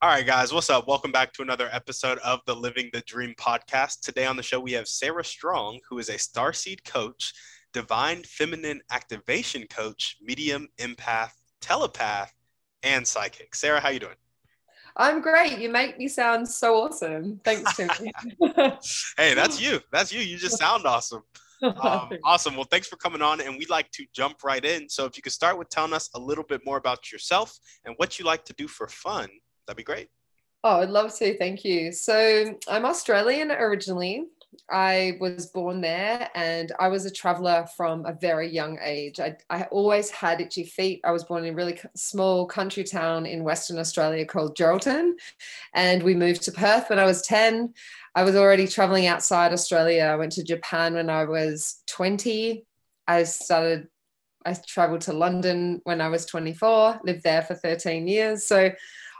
All 0.00 0.08
right, 0.08 0.24
guys, 0.24 0.52
what's 0.52 0.70
up? 0.70 0.86
Welcome 0.86 1.10
back 1.10 1.32
to 1.32 1.42
another 1.42 1.68
episode 1.72 2.18
of 2.18 2.38
the 2.46 2.54
Living 2.54 2.88
the 2.92 3.00
Dream 3.00 3.34
podcast. 3.36 3.98
Today 4.00 4.26
on 4.26 4.36
the 4.36 4.44
show, 4.44 4.60
we 4.60 4.70
have 4.70 4.86
Sarah 4.86 5.24
Strong, 5.24 5.80
who 5.90 5.98
is 5.98 6.08
a 6.08 6.12
Starseed 6.12 6.84
coach, 6.84 7.32
divine 7.72 8.22
feminine 8.22 8.80
activation 8.92 9.66
coach, 9.66 10.16
medium 10.22 10.68
empath, 10.78 11.32
telepath, 11.60 12.32
and 12.84 13.04
psychic. 13.04 13.56
Sarah, 13.56 13.80
how 13.80 13.88
you 13.88 13.98
doing? 13.98 14.14
I'm 14.96 15.20
great. 15.20 15.58
You 15.58 15.68
make 15.68 15.98
me 15.98 16.06
sound 16.06 16.48
so 16.48 16.76
awesome. 16.84 17.40
Thanks, 17.42 17.74
Timmy. 17.74 18.12
hey, 19.16 19.34
that's 19.34 19.60
you. 19.60 19.80
That's 19.90 20.12
you. 20.12 20.20
You 20.20 20.36
just 20.36 20.58
sound 20.58 20.86
awesome. 20.86 21.24
Um, 21.60 22.10
awesome. 22.24 22.54
Well, 22.54 22.68
thanks 22.70 22.86
for 22.86 22.94
coming 22.98 23.20
on, 23.20 23.40
and 23.40 23.58
we'd 23.58 23.68
like 23.68 23.90
to 23.92 24.06
jump 24.14 24.44
right 24.44 24.64
in. 24.64 24.88
So, 24.88 25.06
if 25.06 25.16
you 25.16 25.24
could 25.24 25.32
start 25.32 25.58
with 25.58 25.70
telling 25.70 25.92
us 25.92 26.08
a 26.14 26.20
little 26.20 26.44
bit 26.44 26.60
more 26.64 26.76
about 26.76 27.10
yourself 27.10 27.58
and 27.84 27.96
what 27.96 28.20
you 28.20 28.24
like 28.24 28.44
to 28.44 28.52
do 28.52 28.68
for 28.68 28.86
fun, 28.86 29.28
that'd 29.68 29.76
be 29.76 29.84
great. 29.84 30.08
Oh, 30.64 30.80
I'd 30.80 30.90
love 30.90 31.14
to. 31.18 31.38
Thank 31.38 31.64
you. 31.64 31.92
So 31.92 32.58
I'm 32.66 32.84
Australian 32.84 33.52
originally. 33.52 34.24
I 34.70 35.16
was 35.20 35.46
born 35.46 35.80
there 35.80 36.28
and 36.34 36.72
I 36.80 36.88
was 36.88 37.04
a 37.04 37.10
traveler 37.10 37.66
from 37.76 38.04
a 38.06 38.12
very 38.12 38.48
young 38.50 38.78
age. 38.82 39.20
I, 39.20 39.36
I 39.50 39.64
always 39.64 40.10
had 40.10 40.40
itchy 40.40 40.64
feet. 40.64 41.00
I 41.04 41.12
was 41.12 41.24
born 41.24 41.44
in 41.44 41.52
a 41.52 41.56
really 41.56 41.78
small 41.94 42.46
country 42.46 42.82
town 42.82 43.24
in 43.26 43.44
Western 43.44 43.78
Australia 43.78 44.24
called 44.24 44.56
Geraldton. 44.56 45.12
And 45.74 46.02
we 46.02 46.14
moved 46.14 46.42
to 46.42 46.52
Perth 46.52 46.90
when 46.90 46.98
I 46.98 47.04
was 47.04 47.22
10. 47.22 47.72
I 48.14 48.24
was 48.24 48.34
already 48.34 48.66
traveling 48.66 49.06
outside 49.06 49.52
Australia. 49.52 50.04
I 50.04 50.16
went 50.16 50.32
to 50.32 50.42
Japan 50.42 50.94
when 50.94 51.08
I 51.08 51.24
was 51.24 51.82
20. 51.86 52.64
I 53.06 53.22
started, 53.22 53.86
I 54.44 54.54
traveled 54.54 55.02
to 55.02 55.12
London 55.12 55.82
when 55.84 56.00
I 56.00 56.08
was 56.08 56.26
24, 56.26 57.00
lived 57.04 57.22
there 57.22 57.42
for 57.42 57.54
13 57.54 58.08
years. 58.08 58.46
So 58.46 58.72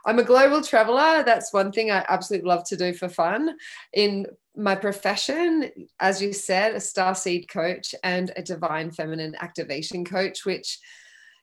I'm 0.08 0.18
a 0.18 0.24
global 0.24 0.62
traveler. 0.62 1.22
That's 1.22 1.52
one 1.52 1.70
thing 1.70 1.90
I 1.90 2.02
absolutely 2.08 2.48
love 2.48 2.64
to 2.68 2.78
do 2.78 2.94
for 2.94 3.10
fun. 3.10 3.54
In 3.92 4.24
my 4.56 4.74
profession, 4.74 5.70
as 6.00 6.22
you 6.22 6.32
said, 6.32 6.74
a 6.74 6.80
star 6.80 7.14
seed 7.14 7.46
coach 7.50 7.94
and 8.02 8.32
a 8.34 8.42
divine 8.42 8.90
feminine 8.90 9.34
activation 9.38 10.06
coach, 10.06 10.46
which 10.46 10.78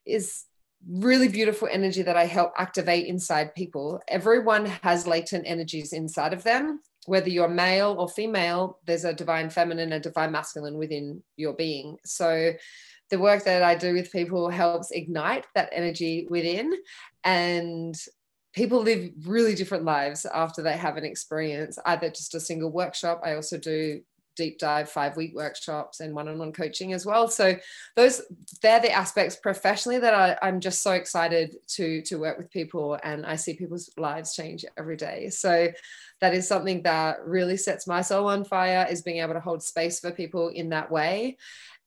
is 0.08 0.46
really 0.90 1.28
beautiful 1.28 1.68
energy 1.72 2.02
that 2.02 2.18
I 2.18 2.26
help 2.26 2.54
activate 2.58 3.06
inside 3.06 3.54
people. 3.54 4.02
Everyone 4.08 4.66
has 4.82 5.06
latent 5.06 5.44
energies 5.46 5.94
inside 5.94 6.34
of 6.34 6.42
them. 6.42 6.80
Whether 7.06 7.30
you're 7.30 7.48
male 7.48 7.96
or 8.00 8.10
female, 8.10 8.80
there's 8.88 9.06
a 9.06 9.14
divine 9.14 9.52
feminine, 9.52 9.94
a 9.94 10.00
divine 10.00 10.32
masculine 10.32 10.80
within 10.80 11.22
your 11.38 11.54
being. 11.54 11.98
So 12.04 12.54
the 13.12 13.20
work 13.20 13.44
that 13.44 13.62
I 13.62 13.76
do 13.76 13.94
with 13.94 14.12
people 14.12 14.50
helps 14.50 14.90
ignite 14.90 15.46
that 15.54 15.70
energy 15.72 16.26
within 16.32 16.74
and 17.24 17.96
people 18.56 18.82
live 18.82 19.12
really 19.26 19.54
different 19.54 19.84
lives 19.84 20.26
after 20.26 20.62
they 20.62 20.78
have 20.78 20.98
an 20.98 21.04
experience, 21.04 21.78
either 21.86 22.10
just 22.10 22.36
a 22.36 22.40
single 22.40 22.72
workshop. 22.72 23.22
I 23.24 23.36
also 23.36 23.58
do 23.58 24.02
deep 24.36 24.60
dive 24.60 24.90
five 24.90 25.16
week 25.16 25.34
workshops 25.34 26.00
and 26.00 26.14
one-on-one 26.14 26.52
coaching 26.52 26.94
as 26.94 27.06
well. 27.06 27.28
So 27.28 27.56
those 27.96 28.22
they're 28.62 28.80
the 28.80 28.92
aspects 28.92 29.36
professionally 29.38 30.00
that 30.00 30.14
I, 30.14 30.38
i'm 30.42 30.60
just 30.60 30.84
so 30.84 30.92
excited 30.92 31.56
to 31.70 32.02
to 32.02 32.18
work 32.18 32.38
with 32.38 32.52
people 32.52 33.00
and 33.04 33.26
i 33.26 33.38
see 33.38 33.54
people's 33.54 33.90
lives 33.98 34.36
change 34.36 34.66
every 34.78 34.98
day. 34.98 35.30
So 35.30 35.70
that 36.22 36.34
is 36.34 36.48
something 36.48 36.84
that 36.84 37.26
really 37.26 37.58
sets 37.58 37.88
my 37.88 38.02
soul 38.02 38.28
on 38.28 38.44
fire 38.44 38.88
is 38.90 39.02
being 39.02 39.20
able 39.22 39.34
to 39.34 39.40
hold 39.40 39.64
space 39.64 40.00
for 40.00 40.12
people 40.12 40.50
in 40.50 40.70
that 40.70 40.92
way. 40.92 41.38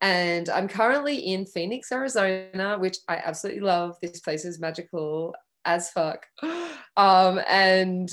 And 0.00 0.48
i'm 0.48 0.68
currently 0.68 1.16
in 1.16 1.44
phoenix 1.44 1.92
arizona 1.92 2.76
which 2.78 2.98
i 3.08 3.16
absolutely 3.16 3.62
love. 3.62 3.98
This 4.00 4.20
place 4.20 4.44
is 4.44 4.58
magical 4.58 5.34
as 5.64 5.90
fuck. 5.90 6.26
Um, 6.96 7.40
and 7.48 8.10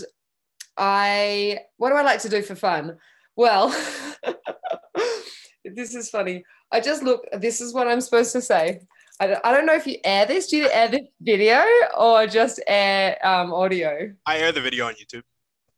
I, 0.77 1.59
what 1.77 1.89
do 1.89 1.95
I 1.95 2.03
like 2.03 2.21
to 2.21 2.29
do 2.29 2.41
for 2.41 2.55
fun? 2.55 2.97
Well, 3.35 3.69
this 5.65 5.95
is 5.95 6.09
funny. 6.09 6.43
I 6.71 6.79
just 6.81 7.03
look, 7.03 7.25
this 7.33 7.61
is 7.61 7.73
what 7.73 7.87
I'm 7.87 8.01
supposed 8.01 8.31
to 8.33 8.41
say. 8.41 8.81
I 9.19 9.27
don't, 9.27 9.45
I 9.45 9.51
don't 9.51 9.65
know 9.65 9.75
if 9.75 9.87
you 9.87 9.97
air 10.03 10.25
this. 10.25 10.47
Do 10.47 10.57
you 10.57 10.69
air 10.69 10.89
this 10.89 11.07
video 11.21 11.63
or 11.97 12.27
just 12.27 12.61
air 12.67 13.17
um, 13.25 13.53
audio? 13.53 14.13
I 14.25 14.39
air 14.39 14.51
the 14.51 14.61
video 14.61 14.87
on 14.87 14.93
YouTube. 14.93 15.23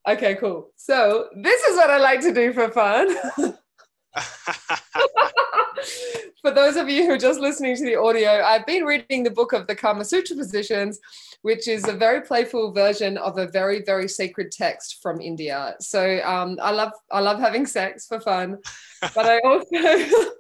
Okay, 0.07 0.35
cool. 0.35 0.71
So 0.75 1.27
this 1.35 1.61
is 1.63 1.75
what 1.75 1.89
I 1.89 1.97
like 1.97 2.21
to 2.21 2.33
do 2.33 2.53
for 2.53 2.69
fun. 2.71 3.15
for 6.41 6.51
those 6.51 6.75
of 6.75 6.89
you 6.89 7.05
who 7.05 7.11
are 7.11 7.17
just 7.17 7.39
listening 7.39 7.75
to 7.75 7.83
the 7.83 7.95
audio, 7.95 8.43
I've 8.43 8.65
been 8.65 8.83
reading 8.83 9.23
the 9.23 9.31
book 9.31 9.53
of 9.53 9.67
the 9.67 9.75
Kama 9.75 10.05
Sutra 10.05 10.35
positions, 10.35 10.99
which 11.41 11.67
is 11.67 11.87
a 11.87 11.93
very 11.93 12.21
playful 12.21 12.71
version 12.71 13.17
of 13.17 13.37
a 13.37 13.47
very 13.47 13.83
very 13.83 14.07
sacred 14.07 14.51
text 14.51 14.99
from 15.01 15.21
India. 15.21 15.75
So 15.79 16.21
um, 16.23 16.57
I 16.61 16.71
love 16.71 16.91
I 17.11 17.19
love 17.19 17.39
having 17.39 17.65
sex 17.65 18.07
for 18.07 18.19
fun, 18.19 18.57
but 19.01 19.25
I 19.25 19.39
also. 19.39 19.67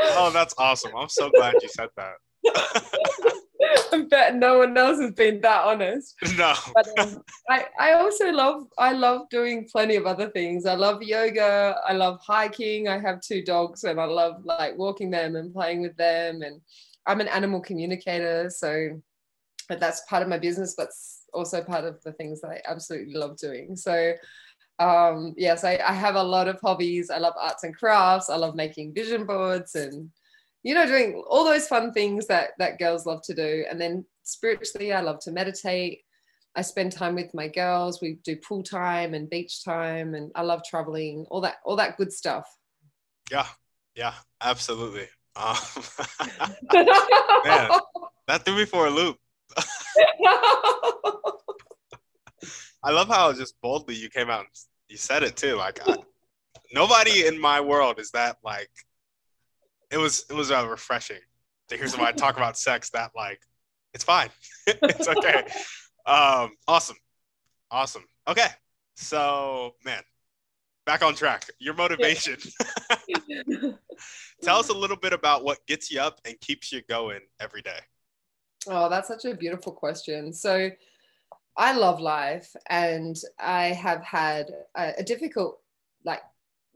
oh, 0.00 0.30
that's 0.32 0.54
awesome! 0.58 0.92
I'm 0.96 1.08
so 1.08 1.30
glad 1.30 1.54
you 1.62 1.68
said 1.68 1.88
that. 1.96 3.32
I 3.92 4.02
bet 4.08 4.36
no 4.36 4.58
one 4.58 4.76
else 4.76 5.00
has 5.00 5.12
been 5.12 5.40
that 5.40 5.64
honest. 5.64 6.14
No. 6.36 6.54
But, 6.74 6.98
um, 6.98 7.22
I, 7.48 7.66
I 7.78 7.92
also 7.94 8.30
love 8.30 8.66
I 8.78 8.92
love 8.92 9.28
doing 9.30 9.68
plenty 9.70 9.96
of 9.96 10.06
other 10.06 10.30
things. 10.30 10.66
I 10.66 10.74
love 10.74 11.02
yoga. 11.02 11.76
I 11.86 11.92
love 11.92 12.20
hiking. 12.20 12.88
I 12.88 12.98
have 12.98 13.20
two 13.20 13.42
dogs 13.42 13.84
and 13.84 14.00
I 14.00 14.04
love 14.04 14.44
like 14.44 14.76
walking 14.76 15.10
them 15.10 15.36
and 15.36 15.52
playing 15.52 15.82
with 15.82 15.96
them. 15.96 16.42
And 16.42 16.60
I'm 17.06 17.20
an 17.20 17.28
animal 17.28 17.60
communicator, 17.60 18.48
so 18.50 19.00
that's 19.68 20.02
part 20.08 20.22
of 20.22 20.28
my 20.28 20.38
business, 20.38 20.74
but 20.76 20.88
also 21.32 21.62
part 21.62 21.84
of 21.84 22.02
the 22.02 22.12
things 22.12 22.40
that 22.40 22.50
I 22.50 22.62
absolutely 22.66 23.14
love 23.14 23.36
doing. 23.38 23.76
So 23.76 24.14
um, 24.78 25.34
yes, 25.36 25.64
I, 25.64 25.78
I 25.86 25.92
have 25.92 26.16
a 26.16 26.22
lot 26.22 26.48
of 26.48 26.60
hobbies. 26.60 27.10
I 27.10 27.18
love 27.18 27.34
arts 27.38 27.64
and 27.64 27.76
crafts. 27.76 28.30
I 28.30 28.36
love 28.36 28.54
making 28.54 28.94
vision 28.94 29.24
boards 29.26 29.74
and 29.74 30.10
you 30.62 30.74
know 30.74 30.86
doing 30.86 31.22
all 31.28 31.44
those 31.44 31.68
fun 31.68 31.92
things 31.92 32.26
that 32.26 32.50
that 32.58 32.78
girls 32.78 33.06
love 33.06 33.22
to 33.22 33.34
do. 33.34 33.64
And 33.70 33.80
then 33.80 34.04
spiritually 34.22 34.92
i 34.92 35.00
love 35.00 35.20
to 35.20 35.32
meditate. 35.32 36.02
I 36.54 36.62
spend 36.62 36.92
time 36.92 37.14
with 37.14 37.32
my 37.32 37.48
girls. 37.48 38.02
We 38.02 38.18
do 38.24 38.36
pool 38.36 38.62
time 38.62 39.14
and 39.14 39.30
beach 39.30 39.64
time 39.64 40.14
and 40.14 40.30
i 40.34 40.42
love 40.42 40.62
traveling 40.68 41.26
all 41.30 41.40
that 41.42 41.56
all 41.64 41.76
that 41.76 41.96
good 41.96 42.12
stuff. 42.12 42.46
Yeah 43.30 43.46
yeah 43.94 44.14
absolutely. 44.40 45.08
Um, 45.34 45.56
man 47.44 47.70
that 48.28 48.44
threw 48.44 48.56
me 48.56 48.64
for 48.64 48.86
a 48.86 48.90
loop. 48.90 49.16
I 52.84 52.90
love 52.90 53.08
how 53.08 53.32
just 53.32 53.60
boldly 53.60 53.94
you 53.94 54.08
came 54.08 54.28
out 54.28 54.40
and 54.40 54.48
you 54.88 54.96
said 54.96 55.22
it 55.22 55.36
too. 55.36 55.54
Like 55.56 55.80
I, 55.88 55.96
nobody 56.72 57.26
in 57.26 57.40
my 57.40 57.60
world 57.60 57.98
is 57.98 58.10
that 58.10 58.36
like 58.42 58.70
it 59.92 59.98
was 59.98 60.24
it 60.28 60.34
was 60.34 60.50
uh, 60.50 60.66
refreshing 60.68 61.20
to 61.68 61.76
hear 61.76 61.86
somebody 61.86 62.16
talk 62.16 62.36
about 62.36 62.58
sex 62.58 62.90
that 62.90 63.12
like 63.14 63.40
it's 63.94 64.04
fine. 64.04 64.30
It's 64.66 65.08
okay. 65.08 65.44
Um 66.06 66.52
awesome. 66.66 66.96
Awesome. 67.70 68.04
Okay. 68.26 68.48
So 68.96 69.74
man 69.84 70.02
back 70.86 71.02
on 71.02 71.14
track. 71.14 71.44
Your 71.60 71.74
motivation. 71.74 72.38
Tell 74.42 74.58
us 74.58 74.68
a 74.68 74.74
little 74.74 74.96
bit 74.96 75.12
about 75.12 75.44
what 75.44 75.64
gets 75.66 75.90
you 75.92 76.00
up 76.00 76.20
and 76.24 76.40
keeps 76.40 76.72
you 76.72 76.82
going 76.88 77.20
every 77.38 77.62
day. 77.62 77.78
Oh 78.66 78.88
that's 78.88 79.08
such 79.08 79.26
a 79.26 79.34
beautiful 79.34 79.72
question. 79.72 80.32
So 80.32 80.70
i 81.54 81.74
love 81.74 82.00
life 82.00 82.56
and 82.70 83.14
i 83.38 83.64
have 83.66 84.02
had 84.02 84.46
a, 84.74 84.94
a 84.96 85.02
difficult 85.02 85.60
like 86.02 86.22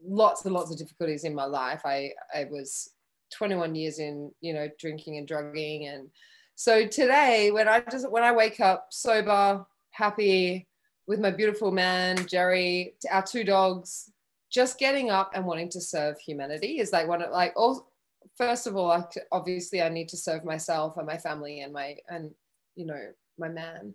lots 0.04 0.44
and 0.44 0.52
lots 0.52 0.70
of 0.70 0.76
difficulties 0.76 1.24
in 1.24 1.34
my 1.34 1.46
life. 1.46 1.80
I 1.86 2.12
i 2.34 2.44
was 2.44 2.90
21 3.34 3.74
years 3.74 3.98
in 3.98 4.30
you 4.40 4.52
know 4.52 4.68
drinking 4.78 5.18
and 5.18 5.28
drugging. 5.28 5.86
And 5.88 6.10
so 6.54 6.86
today 6.86 7.50
when 7.50 7.68
i 7.68 7.80
just 7.80 8.10
when 8.10 8.24
i 8.24 8.32
wake 8.32 8.60
up 8.60 8.86
sober 8.90 9.66
happy 9.90 10.66
with 11.06 11.20
my 11.20 11.30
beautiful 11.30 11.70
man 11.70 12.26
jerry 12.26 12.94
our 13.10 13.22
two 13.22 13.44
dogs 13.44 14.10
just 14.50 14.78
getting 14.78 15.10
up 15.10 15.32
and 15.34 15.44
wanting 15.44 15.68
to 15.68 15.82
serve 15.82 16.18
humanity 16.18 16.78
is 16.78 16.92
like 16.92 17.06
one 17.06 17.20
of 17.20 17.30
like 17.30 17.52
all 17.56 17.90
first 18.36 18.66
of 18.66 18.76
all, 18.76 18.90
I, 18.90 19.04
obviously, 19.32 19.82
I 19.82 19.88
need 19.88 20.08
to 20.10 20.16
serve 20.16 20.44
myself 20.44 20.96
and 20.96 21.06
my 21.06 21.18
family 21.18 21.60
and 21.60 21.72
my 21.72 21.96
and 22.08 22.32
you 22.74 22.86
know 22.86 23.12
my 23.38 23.48
man, 23.48 23.94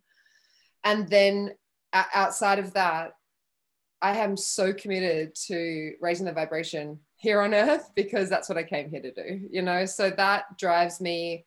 and 0.84 1.08
then 1.10 1.56
outside 1.94 2.60
of 2.60 2.74
that, 2.74 3.14
I 4.02 4.18
am 4.18 4.38
so 4.38 4.74
committed 4.74 5.36
to 5.48 5.94
raising 6.02 6.26
the 6.26 6.32
vibration 6.32 7.00
here 7.22 7.40
on 7.40 7.54
earth 7.54 7.92
because 7.96 8.30
that's 8.30 8.50
what 8.50 8.58
I 8.58 8.64
came 8.64 8.90
here 8.90 9.02
to 9.02 9.14
do. 9.14 9.48
You 9.50 9.62
know, 9.62 9.86
so 9.86 10.10
that 10.10 10.58
drives 10.58 11.00
me, 11.00 11.46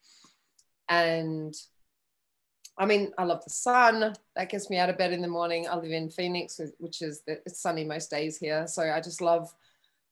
and 0.89 1.53
I 2.77 2.85
mean, 2.85 3.11
I 3.17 3.23
love 3.23 3.43
the 3.43 3.49
sun. 3.49 4.13
That 4.35 4.49
gets 4.49 4.69
me 4.69 4.77
out 4.77 4.89
of 4.89 4.97
bed 4.97 5.11
in 5.11 5.21
the 5.21 5.27
morning. 5.27 5.67
I 5.67 5.75
live 5.75 5.91
in 5.91 6.09
Phoenix, 6.09 6.59
which 6.77 7.01
is 7.01 7.21
it's 7.27 7.61
sunny 7.61 7.83
most 7.83 8.09
days 8.09 8.37
here. 8.37 8.67
So 8.67 8.83
I 8.83 8.99
just 9.01 9.21
love, 9.21 9.53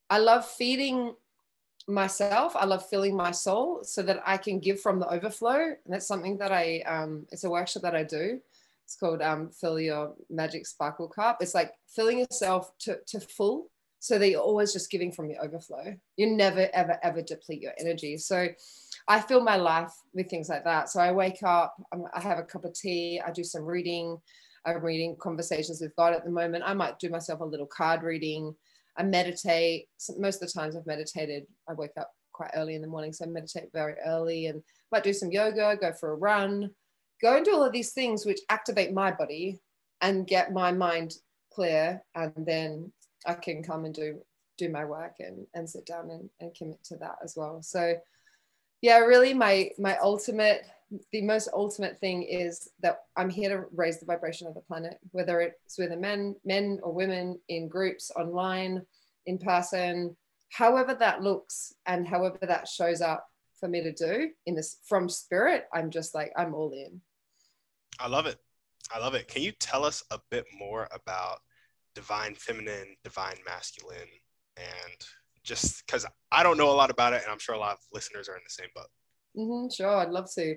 I 0.09 0.17
love 0.19 0.45
feeding 0.45 1.13
myself. 1.87 2.55
I 2.55 2.65
love 2.65 2.87
filling 2.87 3.15
my 3.15 3.31
soul 3.31 3.83
so 3.83 4.01
that 4.03 4.21
I 4.25 4.37
can 4.37 4.59
give 4.59 4.79
from 4.79 4.99
the 4.99 5.09
overflow. 5.09 5.59
And 5.59 5.93
that's 5.93 6.07
something 6.07 6.37
that 6.37 6.53
I, 6.53 6.79
um, 6.81 7.25
it's 7.31 7.43
a 7.43 7.49
workshop 7.49 7.83
that 7.83 7.95
I 7.95 8.03
do. 8.03 8.39
It's 8.85 8.95
called 8.95 9.21
um, 9.21 9.49
Fill 9.49 9.79
Your 9.79 10.13
Magic 10.29 10.65
Sparkle 10.65 11.09
Cup. 11.09 11.37
It's 11.41 11.55
like 11.55 11.73
filling 11.87 12.19
yourself 12.19 12.71
to, 12.79 12.99
to 13.07 13.19
full 13.19 13.69
so 14.03 14.19
that 14.19 14.29
you're 14.29 14.41
always 14.41 14.73
just 14.73 14.91
giving 14.91 15.13
from 15.13 15.29
your 15.29 15.41
overflow. 15.41 15.95
You 16.17 16.35
never, 16.35 16.69
ever, 16.73 16.99
ever 17.03 17.21
deplete 17.21 17.61
your 17.61 17.71
energy. 17.79 18.17
So 18.17 18.49
I 19.07 19.21
fill 19.21 19.41
my 19.41 19.55
life 19.55 19.93
with 20.13 20.29
things 20.29 20.49
like 20.49 20.65
that. 20.65 20.89
So 20.89 20.99
I 20.99 21.13
wake 21.13 21.41
up, 21.41 21.73
um, 21.93 22.03
I 22.13 22.19
have 22.19 22.37
a 22.37 22.43
cup 22.43 22.65
of 22.65 22.73
tea, 22.73 23.21
I 23.25 23.31
do 23.31 23.45
some 23.45 23.63
reading. 23.63 24.17
I'm 24.65 24.83
reading 24.83 25.15
Conversations 25.21 25.79
with 25.79 25.95
God 25.95 26.11
at 26.11 26.25
the 26.25 26.31
moment. 26.31 26.65
I 26.67 26.73
might 26.73 26.99
do 26.99 27.07
myself 27.07 27.39
a 27.39 27.45
little 27.45 27.65
card 27.65 28.03
reading. 28.03 28.53
I 28.97 29.03
meditate. 29.03 29.87
Most 30.17 30.43
of 30.43 30.49
the 30.49 30.59
times 30.59 30.75
I've 30.75 30.85
meditated, 30.85 31.45
I 31.69 31.73
wake 31.73 31.91
up 31.97 32.11
quite 32.33 32.51
early 32.55 32.75
in 32.75 32.81
the 32.81 32.89
morning, 32.89 33.13
so 33.13 33.23
I 33.23 33.29
meditate 33.29 33.69
very 33.71 33.95
early 34.05 34.47
and 34.47 34.61
might 34.91 35.05
do 35.05 35.13
some 35.13 35.31
yoga, 35.31 35.77
go 35.79 35.93
for 35.93 36.11
a 36.11 36.17
run, 36.17 36.71
go 37.21 37.37
and 37.37 37.45
do 37.45 37.55
all 37.55 37.63
of 37.63 37.71
these 37.71 37.93
things 37.93 38.25
which 38.25 38.41
activate 38.49 38.91
my 38.91 39.11
body 39.11 39.61
and 40.01 40.27
get 40.27 40.51
my 40.51 40.73
mind 40.73 41.13
clear. 41.53 42.03
And 42.15 42.33
then 42.35 42.91
I 43.25 43.33
can 43.33 43.63
come 43.63 43.85
and 43.85 43.93
do 43.93 44.19
do 44.57 44.69
my 44.69 44.85
work 44.85 45.15
and, 45.19 45.47
and 45.55 45.67
sit 45.67 45.85
down 45.85 46.11
and, 46.11 46.29
and 46.39 46.53
commit 46.53 46.83
to 46.83 46.95
that 46.97 47.15
as 47.23 47.33
well. 47.35 47.63
So 47.63 47.95
yeah 48.83 48.99
really 48.99 49.33
my 49.33 49.71
my 49.79 49.97
ultimate 49.97 50.65
the 51.11 51.23
most 51.23 51.49
ultimate 51.53 51.99
thing 51.99 52.21
is 52.21 52.69
that 52.81 52.99
i'm 53.15 53.29
here 53.29 53.49
to 53.49 53.65
raise 53.73 53.99
the 53.99 54.05
vibration 54.05 54.45
of 54.45 54.53
the 54.53 54.61
planet 54.61 54.99
whether 55.11 55.41
it's 55.41 55.79
with 55.79 55.97
men 55.97 56.35
men 56.45 56.79
or 56.83 56.93
women 56.93 57.39
in 57.47 57.67
groups 57.67 58.11
online 58.15 58.83
in 59.25 59.39
person 59.39 60.15
however 60.49 60.93
that 60.93 61.23
looks 61.23 61.73
and 61.87 62.07
however 62.07 62.37
that 62.41 62.67
shows 62.67 63.01
up 63.01 63.25
for 63.59 63.67
me 63.67 63.81
to 63.81 63.93
do 63.93 64.29
in 64.45 64.53
this 64.53 64.77
from 64.85 65.09
spirit 65.09 65.65
i'm 65.73 65.89
just 65.89 66.13
like 66.13 66.31
i'm 66.37 66.53
all 66.53 66.71
in. 66.73 67.01
I 67.99 68.07
love 68.07 68.25
it. 68.25 68.39
I 68.91 68.99
love 68.99 69.13
it. 69.13 69.27
Can 69.27 69.43
you 69.43 69.51
tell 69.51 69.85
us 69.85 70.03
a 70.11 70.19
bit 70.29 70.45
more 70.57 70.89
about 70.91 71.39
divine 71.95 72.35
feminine 72.35 72.95
divine 73.03 73.37
masculine 73.45 74.09
and 74.57 75.05
just 75.43 75.85
because 75.85 76.05
I 76.31 76.43
don't 76.43 76.57
know 76.57 76.69
a 76.69 76.73
lot 76.73 76.89
about 76.89 77.13
it, 77.13 77.21
and 77.23 77.31
I'm 77.31 77.39
sure 77.39 77.55
a 77.55 77.59
lot 77.59 77.73
of 77.73 77.79
listeners 77.91 78.29
are 78.29 78.35
in 78.35 78.41
the 78.45 78.49
same 78.49 78.69
boat. 78.73 78.87
Mm-hmm, 79.37 79.69
sure, 79.75 79.97
I'd 79.97 80.09
love 80.09 80.29
to. 80.35 80.55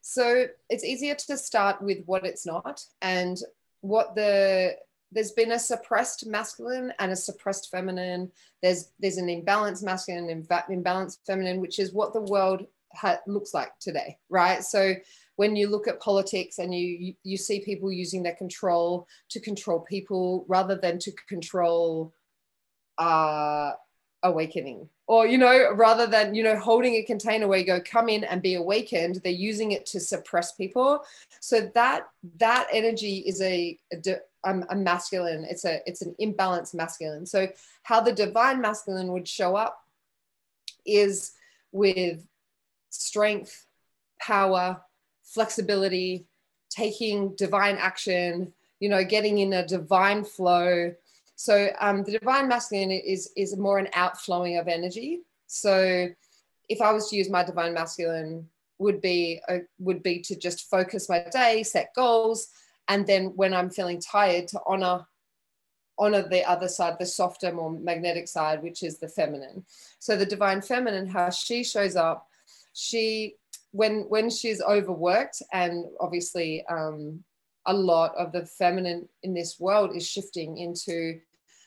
So 0.00 0.46
it's 0.68 0.84
easier 0.84 1.14
to 1.14 1.36
start 1.38 1.80
with 1.80 1.98
what 2.06 2.26
it's 2.26 2.44
not 2.44 2.82
and 3.00 3.38
what 3.80 4.14
the 4.14 4.76
there's 5.12 5.30
been 5.30 5.52
a 5.52 5.58
suppressed 5.58 6.26
masculine 6.26 6.92
and 6.98 7.12
a 7.12 7.16
suppressed 7.16 7.70
feminine. 7.70 8.30
There's 8.62 8.90
there's 8.98 9.18
an 9.18 9.28
imbalanced 9.28 9.84
masculine 9.84 10.28
and 10.28 10.48
imbalanced 10.48 11.18
feminine, 11.26 11.60
which 11.60 11.78
is 11.78 11.92
what 11.92 12.12
the 12.12 12.20
world 12.20 12.66
ha- 12.94 13.20
looks 13.26 13.54
like 13.54 13.78
today, 13.78 14.18
right? 14.28 14.64
So 14.64 14.94
when 15.36 15.56
you 15.56 15.68
look 15.68 15.88
at 15.88 16.00
politics 16.00 16.58
and 16.58 16.74
you 16.74 17.14
you 17.22 17.36
see 17.36 17.60
people 17.60 17.90
using 17.90 18.22
their 18.22 18.34
control 18.34 19.06
to 19.30 19.40
control 19.40 19.80
people 19.80 20.44
rather 20.48 20.76
than 20.76 20.98
to 20.98 21.12
control 21.28 22.12
uh, 22.98 23.72
awakening. 24.22 24.88
Or 25.06 25.26
you 25.26 25.36
know 25.36 25.72
rather 25.74 26.06
than 26.06 26.34
you 26.34 26.42
know 26.42 26.56
holding 26.56 26.94
a 26.94 27.02
container 27.02 27.46
where 27.46 27.58
you 27.58 27.66
go 27.66 27.80
come 27.80 28.08
in 28.08 28.24
and 28.24 28.40
be 28.40 28.54
awakened 28.54 29.16
they're 29.16 29.32
using 29.32 29.72
it 29.72 29.84
to 29.86 30.00
suppress 30.00 30.52
people. 30.52 31.04
So 31.40 31.70
that 31.74 32.06
that 32.38 32.68
energy 32.72 33.18
is 33.18 33.42
a, 33.42 33.78
a, 33.92 34.16
um, 34.44 34.64
a 34.70 34.76
masculine 34.76 35.44
it's 35.44 35.66
a 35.66 35.80
it's 35.86 36.00
an 36.00 36.14
imbalanced 36.20 36.74
masculine. 36.74 37.26
So 37.26 37.48
how 37.82 38.00
the 38.00 38.12
divine 38.12 38.62
masculine 38.62 39.12
would 39.12 39.28
show 39.28 39.56
up 39.56 39.78
is 40.86 41.32
with 41.72 42.26
strength 42.88 43.66
power 44.20 44.80
flexibility 45.34 46.24
taking 46.70 47.34
divine 47.36 47.76
action 47.76 48.52
you 48.80 48.88
know 48.88 49.04
getting 49.04 49.38
in 49.38 49.52
a 49.52 49.66
divine 49.66 50.24
flow 50.24 50.92
so 51.36 51.68
um, 51.80 52.04
the 52.04 52.12
divine 52.12 52.48
masculine 52.48 52.90
is 52.90 53.32
is 53.36 53.56
more 53.56 53.78
an 53.78 53.88
outflowing 53.94 54.56
of 54.56 54.68
energy. 54.68 55.20
So 55.46 56.08
if 56.68 56.80
I 56.80 56.92
was 56.92 57.10
to 57.10 57.16
use 57.16 57.28
my 57.28 57.44
divine 57.44 57.74
masculine, 57.74 58.48
would 58.78 59.00
be 59.00 59.40
a, 59.48 59.60
would 59.78 60.02
be 60.02 60.20
to 60.20 60.36
just 60.36 60.70
focus 60.70 61.08
my 61.08 61.26
day, 61.30 61.62
set 61.62 61.94
goals, 61.94 62.48
and 62.88 63.06
then 63.06 63.32
when 63.36 63.52
I'm 63.52 63.70
feeling 63.70 64.00
tired, 64.00 64.48
to 64.48 64.60
honor 64.66 65.06
honor 65.96 66.28
the 66.28 66.44
other 66.48 66.66
side, 66.66 66.96
the 66.98 67.06
softer, 67.06 67.52
more 67.52 67.70
magnetic 67.70 68.26
side, 68.26 68.62
which 68.62 68.82
is 68.82 68.98
the 68.98 69.08
feminine. 69.08 69.64
So 70.00 70.16
the 70.16 70.26
divine 70.26 70.60
feminine, 70.60 71.06
how 71.06 71.30
she 71.30 71.62
shows 71.62 71.94
up, 71.94 72.26
she 72.72 73.36
when 73.74 74.02
when 74.08 74.30
she's 74.30 74.62
overworked 74.62 75.42
and 75.52 75.84
obviously 75.98 76.64
um, 76.70 77.24
a 77.66 77.74
lot 77.74 78.14
of 78.16 78.30
the 78.30 78.46
feminine 78.46 79.08
in 79.24 79.34
this 79.34 79.58
world 79.58 79.96
is 79.96 80.06
shifting 80.06 80.58
into 80.58 81.18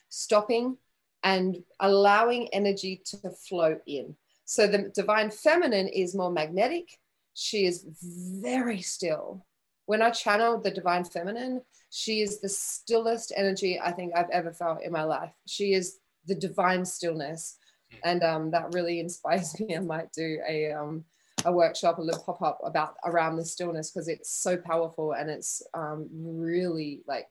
stopping 0.08 0.78
and 1.22 1.62
allowing 1.80 2.48
energy 2.54 3.02
to 3.04 3.30
flow 3.30 3.78
in. 3.86 4.16
So 4.46 4.66
the 4.66 4.90
divine 4.94 5.30
feminine 5.30 5.86
is 5.88 6.14
more 6.14 6.30
magnetic. 6.30 6.88
She 7.34 7.66
is 7.66 7.84
very 8.00 8.80
still. 8.80 9.44
When 9.84 10.00
I 10.00 10.08
channel 10.08 10.58
the 10.58 10.70
divine 10.70 11.04
feminine, 11.04 11.60
she 11.90 12.22
is 12.22 12.40
the 12.40 12.48
stillest 12.48 13.34
energy 13.36 13.78
I 13.78 13.92
think 13.92 14.14
I've 14.16 14.30
ever 14.30 14.54
felt 14.54 14.82
in 14.82 14.92
my 14.92 15.04
life. 15.04 15.32
She 15.46 15.74
is 15.74 15.98
the 16.24 16.34
divine 16.34 16.86
stillness. 16.86 17.58
And 18.02 18.22
um, 18.22 18.50
that 18.52 18.72
really 18.72 18.98
inspires 18.98 19.60
me. 19.60 19.76
I 19.76 19.80
might 19.80 20.10
do 20.12 20.38
a 20.48 20.72
um, 20.72 21.04
a 21.44 21.52
workshop, 21.52 21.98
a 21.98 22.02
little 22.02 22.22
pop 22.22 22.42
up 22.42 22.60
about 22.64 22.96
around 23.04 23.36
the 23.36 23.44
stillness 23.44 23.90
because 23.90 24.08
it's 24.08 24.30
so 24.30 24.56
powerful 24.56 25.12
and 25.12 25.30
it's 25.30 25.62
um, 25.74 26.08
really 26.12 27.00
like, 27.06 27.28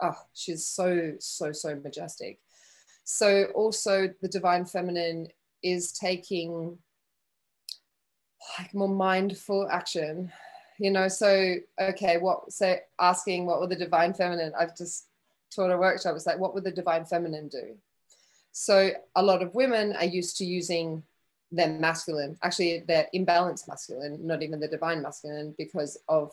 oh, 0.00 0.16
she's 0.34 0.66
so, 0.66 1.12
so, 1.18 1.52
so 1.52 1.76
majestic. 1.82 2.38
So, 3.04 3.46
also, 3.54 4.08
the 4.22 4.28
divine 4.28 4.64
feminine 4.64 5.28
is 5.62 5.92
taking 5.92 6.78
like 8.58 8.72
more 8.74 8.88
mindful 8.88 9.68
action, 9.70 10.30
you 10.78 10.90
know. 10.90 11.08
So, 11.08 11.56
okay, 11.80 12.18
what, 12.18 12.52
so 12.52 12.76
asking 13.00 13.46
what 13.46 13.60
would 13.60 13.70
the 13.70 13.76
divine 13.76 14.14
feminine, 14.14 14.52
I've 14.58 14.76
just 14.76 15.06
taught 15.54 15.72
a 15.72 15.76
workshop, 15.76 16.14
it's 16.14 16.26
like, 16.26 16.38
what 16.38 16.54
would 16.54 16.64
the 16.64 16.70
divine 16.70 17.04
feminine 17.04 17.48
do? 17.48 17.76
So, 18.52 18.90
a 19.16 19.22
lot 19.22 19.42
of 19.42 19.54
women 19.54 19.94
are 19.96 20.04
used 20.04 20.36
to 20.38 20.44
using 20.44 21.02
they're 21.52 21.78
masculine. 21.78 22.36
Actually, 22.42 22.84
they're 22.86 23.08
imbalanced 23.14 23.68
masculine, 23.68 24.24
not 24.26 24.42
even 24.42 24.60
the 24.60 24.68
divine 24.68 25.02
masculine, 25.02 25.54
because 25.58 25.98
of 26.08 26.32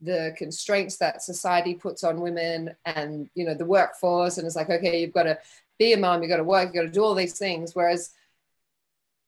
the 0.00 0.34
constraints 0.36 0.96
that 0.96 1.22
society 1.22 1.74
puts 1.74 2.04
on 2.04 2.20
women 2.20 2.74
and 2.84 3.28
you 3.34 3.44
know 3.44 3.54
the 3.54 3.64
workforce. 3.64 4.38
And 4.38 4.46
it's 4.46 4.56
like, 4.56 4.70
okay, 4.70 5.00
you've 5.00 5.12
got 5.12 5.24
to 5.24 5.38
be 5.78 5.92
a 5.92 5.96
mom, 5.96 6.22
you've 6.22 6.30
got 6.30 6.38
to 6.38 6.44
work, 6.44 6.66
you've 6.66 6.74
got 6.74 6.82
to 6.82 6.88
do 6.88 7.02
all 7.02 7.14
these 7.14 7.38
things. 7.38 7.74
Whereas 7.74 8.10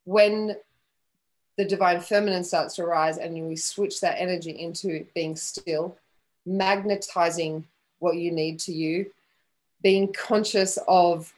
when 0.04 0.56
the 1.56 1.64
divine 1.64 2.00
feminine 2.00 2.44
starts 2.44 2.76
to 2.76 2.84
rise 2.84 3.18
and 3.18 3.48
we 3.48 3.56
switch 3.56 4.00
that 4.00 4.20
energy 4.20 4.50
into 4.50 5.06
being 5.14 5.36
still, 5.36 5.96
magnetizing 6.44 7.64
what 7.98 8.16
you 8.16 8.30
need 8.30 8.58
to 8.60 8.72
you, 8.72 9.10
being 9.82 10.12
conscious 10.12 10.78
of 10.88 11.32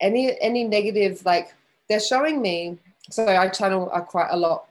any 0.00 0.38
any 0.40 0.64
negative 0.64 1.24
like 1.24 1.54
they're 1.88 2.00
showing 2.00 2.42
me 2.42 2.78
so 3.10 3.26
I 3.26 3.48
channel 3.48 3.90
uh, 3.92 4.00
quite 4.00 4.28
a 4.30 4.36
lot 4.36 4.66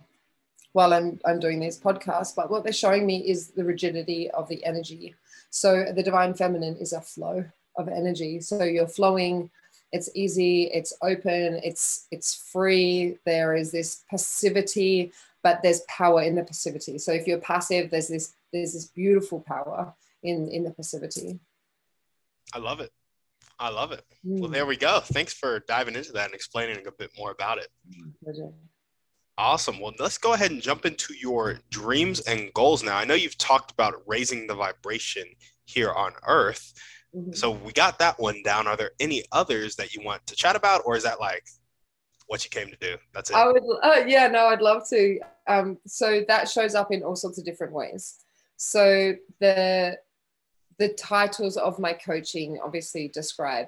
while 0.74 0.94
I'm, 0.94 1.20
I'm 1.24 1.40
doing 1.40 1.60
these 1.60 1.80
podcasts, 1.80 2.36
but 2.36 2.52
what 2.52 2.64
they're 2.64 2.74
showing 2.74 3.06
me 3.06 3.20
is 3.20 3.52
the 3.52 3.64
rigidity 3.64 4.30
of 4.32 4.50
the 4.50 4.64
energy. 4.66 5.16
So 5.50 5.86
the 5.96 6.04
divine 6.04 6.34
feminine 6.34 6.76
is 6.76 6.92
a 6.92 7.00
flow 7.00 7.46
of 7.78 7.88
energy. 7.88 8.42
So 8.42 8.64
you're 8.64 8.88
flowing, 8.88 9.50
it's 9.94 10.10
easy, 10.16 10.64
it's 10.64 10.94
open, 11.02 11.62
it's 11.64 12.08
it's 12.12 12.50
free. 12.52 13.18
There 13.26 13.56
is 13.56 13.72
this 13.72 14.04
passivity, 14.10 15.14
but 15.44 15.62
there's 15.64 15.82
power 15.88 16.24
in 16.24 16.36
the 16.36 16.44
passivity. 16.44 16.98
So 16.98 17.14
if 17.14 17.26
you're 17.26 17.38
passive, 17.38 17.90
there's 17.90 18.10
this 18.10 18.34
there's 18.52 18.74
this 18.74 18.86
beautiful 18.88 19.40
power 19.40 19.94
in 20.24 20.50
in 20.50 20.66
the 20.66 20.72
passivity. 20.72 21.40
I 22.54 22.58
love 22.58 22.82
it. 22.82 22.92
I 23.60 23.70
love 23.70 23.92
it. 23.92 24.04
Mm. 24.26 24.40
Well, 24.40 24.50
there 24.50 24.66
we 24.66 24.78
go. 24.78 25.00
Thanks 25.00 25.34
for 25.34 25.62
diving 25.68 25.96
into 25.96 26.12
that 26.14 26.26
and 26.26 26.34
explaining 26.34 26.86
a 26.88 26.92
bit 26.92 27.12
more 27.18 27.32
about 27.32 27.58
it. 27.58 27.68
Pleasure. 28.24 28.52
Awesome. 29.38 29.80
Well, 29.80 29.94
let's 30.00 30.18
go 30.18 30.34
ahead 30.34 30.52
and 30.52 30.62
jump 30.62 30.86
into 30.86 31.14
your 31.14 31.60
dreams 31.70 32.22
and 32.22 32.54
goals 32.54 32.84
now. 32.84 32.96
I 32.98 33.04
know 33.06 33.16
you've 33.16 33.38
talked 33.38 33.72
about 33.72 34.02
raising 34.06 34.48
the 34.48 34.56
vibration 34.56 35.26
here 35.66 35.92
on 35.92 36.14
Earth. 36.26 36.74
Mm-hmm. 37.14 37.34
So 37.34 37.52
we 37.52 37.74
got 37.74 38.00
that 38.00 38.20
one 38.20 38.42
down. 38.44 38.68
Are 38.68 38.78
there 38.78 38.92
any 39.00 39.24
others 39.32 39.76
that 39.76 39.94
you 39.94 40.04
want 40.04 40.26
to 40.28 40.36
chat 40.36 40.56
about, 40.56 40.84
or 40.86 40.96
is 40.96 41.04
that 41.04 41.20
like 41.20 41.46
what 42.28 42.44
you 42.44 42.50
came 42.50 42.70
to 42.70 42.78
do? 42.78 42.96
That's 43.14 43.30
it. 43.30 43.36
I 43.36 43.48
would, 43.48 43.64
uh, 43.84 44.04
yeah, 44.08 44.28
no, 44.28 44.48
I'd 44.48 44.62
love 44.62 44.88
to. 44.90 45.20
Um, 45.48 45.78
so 45.86 46.24
that 46.28 46.50
shows 46.50 46.76
up 46.76 46.92
in 46.92 47.04
all 47.04 47.16
sorts 47.16 47.38
of 47.38 47.46
different 47.46 47.74
ways. 47.74 48.16
So 48.58 49.14
the 49.40 49.98
the 50.78 50.90
titles 50.90 51.58
of 51.58 51.80
my 51.80 51.94
coaching 51.94 52.60
obviously 52.64 53.08
describe 53.08 53.68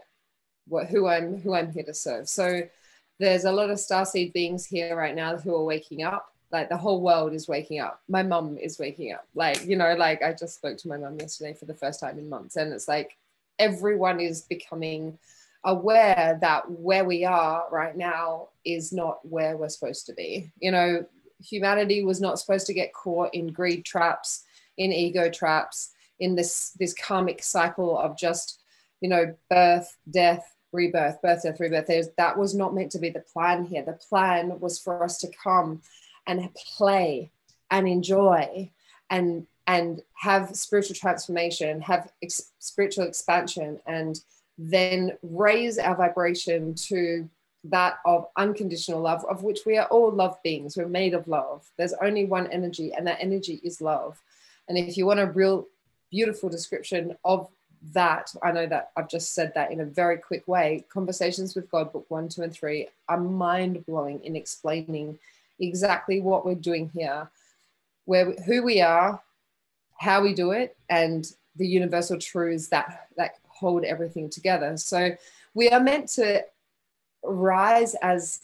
what 0.67 0.87
who 0.87 1.07
I'm 1.07 1.41
who 1.41 1.53
I'm 1.53 1.71
here 1.71 1.83
to 1.83 1.93
serve. 1.93 2.27
So 2.27 2.63
there's 3.19 3.45
a 3.45 3.51
lot 3.51 3.69
of 3.69 3.77
starseed 3.77 4.33
beings 4.33 4.65
here 4.65 4.95
right 4.95 5.15
now 5.15 5.37
who 5.37 5.55
are 5.55 5.63
waking 5.63 6.03
up. 6.03 6.33
Like 6.51 6.69
the 6.69 6.77
whole 6.77 7.01
world 7.01 7.33
is 7.33 7.47
waking 7.47 7.79
up. 7.79 8.01
My 8.07 8.23
mum 8.23 8.57
is 8.57 8.79
waking 8.79 9.11
up. 9.11 9.27
Like, 9.35 9.65
you 9.65 9.75
know, 9.75 9.95
like 9.95 10.21
I 10.21 10.33
just 10.33 10.55
spoke 10.55 10.77
to 10.77 10.87
my 10.87 10.97
mum 10.97 11.17
yesterday 11.19 11.53
for 11.53 11.65
the 11.65 11.73
first 11.73 11.99
time 11.99 12.17
in 12.19 12.29
months. 12.29 12.55
And 12.55 12.71
it's 12.71 12.87
like 12.87 13.17
everyone 13.59 14.19
is 14.19 14.41
becoming 14.41 15.17
aware 15.63 16.37
that 16.39 16.69
where 16.69 17.03
we 17.03 17.25
are 17.25 17.65
right 17.71 17.97
now 17.97 18.49
is 18.63 18.93
not 18.93 19.19
where 19.27 19.57
we're 19.57 19.67
supposed 19.67 20.05
to 20.05 20.13
be. 20.13 20.51
You 20.59 20.71
know, 20.71 21.05
humanity 21.43 22.05
was 22.05 22.21
not 22.21 22.39
supposed 22.39 22.67
to 22.67 22.73
get 22.73 22.93
caught 22.93 23.33
in 23.33 23.47
greed 23.47 23.83
traps, 23.83 24.45
in 24.77 24.93
ego 24.93 25.29
traps, 25.29 25.91
in 26.19 26.35
this 26.35 26.71
this 26.79 26.93
karmic 26.93 27.43
cycle 27.43 27.97
of 27.97 28.17
just, 28.17 28.61
you 29.01 29.09
know, 29.09 29.35
birth, 29.49 29.97
death, 30.09 30.55
rebirth, 30.71 31.21
birth, 31.21 31.43
death, 31.43 31.59
rebirth. 31.59 31.87
There's, 31.87 32.09
that 32.17 32.37
was 32.37 32.55
not 32.55 32.73
meant 32.73 32.91
to 32.91 32.99
be 32.99 33.09
the 33.09 33.19
plan 33.19 33.65
here. 33.65 33.83
The 33.83 33.93
plan 33.93 34.59
was 34.59 34.79
for 34.79 35.03
us 35.03 35.17
to 35.19 35.31
come 35.43 35.81
and 36.25 36.53
play 36.53 37.31
and 37.71 37.87
enjoy 37.87 38.71
and 39.09 39.47
and 39.65 40.01
have 40.13 40.55
spiritual 40.55 40.95
transformation, 40.95 41.81
have 41.81 42.09
ex- 42.23 42.51
spiritual 42.59 43.05
expansion, 43.05 43.79
and 43.85 44.21
then 44.57 45.11
raise 45.21 45.77
our 45.77 45.95
vibration 45.95 46.73
to 46.73 47.29
that 47.65 47.99
of 48.05 48.27
unconditional 48.37 49.01
love, 49.01 49.25
of 49.25 49.43
which 49.43 49.59
we 49.65 49.77
are 49.77 49.87
all 49.87 50.09
love 50.09 50.41
beings. 50.41 50.77
We're 50.77 50.87
made 50.87 51.13
of 51.13 51.27
love. 51.27 51.69
There's 51.77 51.93
only 52.01 52.25
one 52.25 52.47
energy, 52.47 52.93
and 52.93 53.05
that 53.07 53.19
energy 53.19 53.59
is 53.63 53.81
love. 53.81 54.21
And 54.69 54.77
if 54.77 54.95
you 54.95 55.05
want 55.05 55.19
a 55.19 55.25
real 55.25 55.67
beautiful 56.09 56.49
description 56.49 57.15
of 57.25 57.49
that, 57.93 58.33
I 58.43 58.51
know 58.51 58.65
that 58.67 58.91
I've 58.97 59.09
just 59.09 59.33
said 59.33 59.53
that 59.55 59.71
in 59.71 59.81
a 59.81 59.85
very 59.85 60.17
quick 60.17 60.47
way. 60.47 60.85
Conversations 60.89 61.55
with 61.55 61.69
God, 61.69 61.91
book 61.93 62.05
one, 62.09 62.27
two, 62.29 62.41
and 62.41 62.53
three, 62.53 62.87
are 63.07 63.19
mind 63.19 63.85
blowing 63.85 64.23
in 64.23 64.35
explaining 64.35 65.17
exactly 65.59 66.21
what 66.21 66.45
we're 66.45 66.55
doing 66.55 66.89
here, 66.93 67.29
where 68.05 68.31
who 68.45 68.63
we 68.63 68.81
are, 68.81 69.21
how 69.97 70.21
we 70.21 70.33
do 70.33 70.51
it, 70.51 70.75
and 70.89 71.31
the 71.55 71.67
universal 71.67 72.17
truths 72.17 72.67
that 72.67 73.07
that 73.17 73.35
hold 73.47 73.83
everything 73.83 74.29
together. 74.29 74.77
So 74.77 75.11
we 75.53 75.69
are 75.69 75.79
meant 75.79 76.09
to 76.09 76.43
rise 77.23 77.95
as 77.95 78.41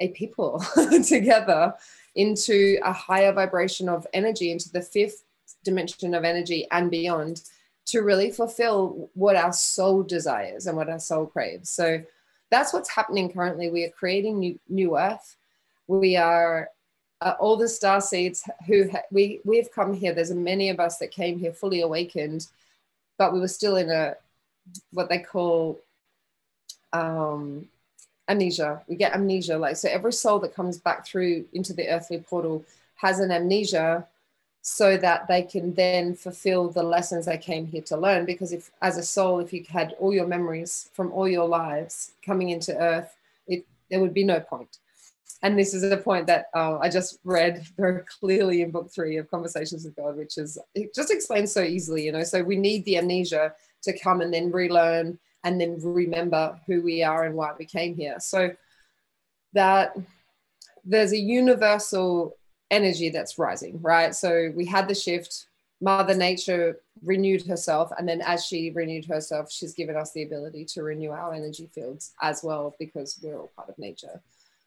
a 0.00 0.08
people 0.08 0.64
together 1.06 1.74
into 2.14 2.78
a 2.82 2.92
higher 2.92 3.32
vibration 3.32 3.88
of 3.88 4.06
energy, 4.12 4.50
into 4.50 4.70
the 4.70 4.80
fifth 4.82 5.24
dimension 5.64 6.14
of 6.14 6.24
energy 6.24 6.66
and 6.70 6.90
beyond 6.90 7.42
to 7.86 8.00
really 8.00 8.30
fulfill 8.30 9.10
what 9.14 9.36
our 9.36 9.52
soul 9.52 10.02
desires 10.02 10.66
and 10.66 10.76
what 10.76 10.88
our 10.88 10.98
soul 10.98 11.26
craves. 11.26 11.68
So 11.68 12.02
that's 12.50 12.72
what's 12.72 12.88
happening 12.88 13.32
currently. 13.32 13.70
We 13.70 13.84
are 13.84 13.90
creating 13.90 14.38
new, 14.38 14.58
new 14.68 14.96
earth. 14.98 15.36
We 15.86 16.16
are 16.16 16.70
uh, 17.20 17.34
all 17.38 17.56
the 17.56 17.68
star 17.68 18.00
seeds 18.00 18.48
who 18.66 18.88
ha- 18.90 19.02
we 19.10 19.40
we've 19.44 19.70
come 19.72 19.94
here. 19.94 20.14
There's 20.14 20.32
many 20.32 20.70
of 20.70 20.80
us 20.80 20.98
that 20.98 21.10
came 21.10 21.38
here 21.38 21.52
fully 21.52 21.80
awakened, 21.80 22.46
but 23.18 23.32
we 23.32 23.40
were 23.40 23.48
still 23.48 23.76
in 23.76 23.90
a 23.90 24.16
what 24.92 25.08
they 25.08 25.18
call 25.18 25.78
um, 26.92 27.68
amnesia. 28.28 28.82
We 28.88 28.96
get 28.96 29.14
amnesia, 29.14 29.58
like 29.58 29.76
so. 29.76 29.88
Every 29.88 30.12
soul 30.12 30.38
that 30.40 30.54
comes 30.54 30.78
back 30.78 31.06
through 31.06 31.44
into 31.52 31.72
the 31.72 31.88
earthly 31.88 32.18
portal 32.18 32.64
has 32.96 33.20
an 33.20 33.30
amnesia 33.30 34.06
so 34.66 34.96
that 34.96 35.28
they 35.28 35.42
can 35.42 35.74
then 35.74 36.14
fulfill 36.14 36.70
the 36.70 36.82
lessons 36.82 37.26
they 37.26 37.36
came 37.36 37.66
here 37.66 37.82
to 37.82 37.98
learn. 37.98 38.24
Because 38.24 38.50
if, 38.50 38.70
as 38.80 38.96
a 38.96 39.02
soul, 39.02 39.38
if 39.40 39.52
you 39.52 39.62
had 39.68 39.94
all 40.00 40.10
your 40.14 40.26
memories 40.26 40.88
from 40.94 41.12
all 41.12 41.28
your 41.28 41.46
lives 41.46 42.12
coming 42.24 42.48
into 42.48 42.74
Earth, 42.74 43.14
it 43.46 43.66
there 43.90 44.00
would 44.00 44.14
be 44.14 44.24
no 44.24 44.40
point. 44.40 44.78
And 45.42 45.58
this 45.58 45.74
is 45.74 45.82
a 45.82 45.98
point 45.98 46.26
that 46.28 46.46
uh, 46.54 46.78
I 46.78 46.88
just 46.88 47.18
read 47.24 47.66
very 47.76 48.04
clearly 48.20 48.62
in 48.62 48.70
book 48.70 48.90
three 48.90 49.18
of 49.18 49.30
Conversations 49.30 49.84
with 49.84 49.96
God, 49.96 50.16
which 50.16 50.38
is 50.38 50.56
it 50.74 50.94
just 50.94 51.10
explains 51.10 51.52
so 51.52 51.62
easily, 51.62 52.02
you 52.06 52.12
know. 52.12 52.24
So 52.24 52.42
we 52.42 52.56
need 52.56 52.86
the 52.86 52.96
amnesia 52.96 53.52
to 53.82 53.98
come 53.98 54.22
and 54.22 54.32
then 54.32 54.50
relearn 54.50 55.18
and 55.44 55.60
then 55.60 55.76
remember 55.78 56.58
who 56.66 56.80
we 56.80 57.02
are 57.02 57.24
and 57.24 57.34
why 57.34 57.52
we 57.58 57.66
came 57.66 57.94
here. 57.94 58.16
So 58.18 58.50
that 59.52 59.94
there's 60.86 61.12
a 61.12 61.18
universal 61.18 62.38
energy 62.70 63.10
that's 63.10 63.38
rising, 63.38 63.80
right? 63.80 64.14
So 64.14 64.52
we 64.54 64.66
had 64.66 64.88
the 64.88 64.94
shift. 64.94 65.46
Mother 65.80 66.14
Nature 66.14 66.80
renewed 67.02 67.46
herself. 67.46 67.92
And 67.98 68.08
then 68.08 68.22
as 68.22 68.44
she 68.44 68.70
renewed 68.70 69.04
herself, 69.04 69.52
she's 69.52 69.74
given 69.74 69.96
us 69.96 70.12
the 70.12 70.22
ability 70.22 70.64
to 70.66 70.82
renew 70.82 71.10
our 71.10 71.34
energy 71.34 71.68
fields 71.74 72.12
as 72.22 72.42
well 72.42 72.74
because 72.78 73.18
we're 73.22 73.38
all 73.38 73.52
part 73.56 73.68
of 73.68 73.78
nature. 73.78 74.22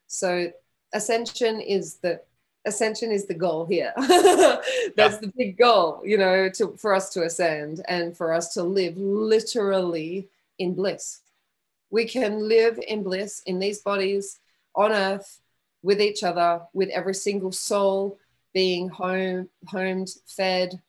So 0.07 0.51
ascension 0.93 1.59
is 1.59 1.95
the 1.95 2.21
ascension 2.65 3.11
is 3.11 3.25
the 3.25 3.33
goal 3.33 3.65
here. 3.65 3.93
That's 3.97 5.17
the 5.17 5.31
big 5.35 5.57
goal, 5.57 6.01
you 6.05 6.17
know, 6.17 6.49
to 6.49 6.75
for 6.77 6.93
us 6.93 7.09
to 7.11 7.23
ascend 7.23 7.83
and 7.87 8.15
for 8.15 8.33
us 8.33 8.53
to 8.53 8.63
live 8.63 8.97
literally 8.97 10.27
in 10.59 10.75
bliss. 10.75 11.21
We 11.89 12.05
can 12.05 12.47
live 12.47 12.79
in 12.85 13.03
bliss 13.03 13.41
in 13.45 13.59
these 13.59 13.81
bodies 13.81 14.39
on 14.75 14.91
earth 14.91 15.39
with 15.87 16.01
each 16.01 16.21
other, 16.21 16.61
with 16.73 16.89
every 16.89 17.13
single 17.13 17.53
soul 17.53 18.19
being 18.53 18.89
home, 18.89 19.47
homed, 19.67 20.09
fed, 20.25 20.81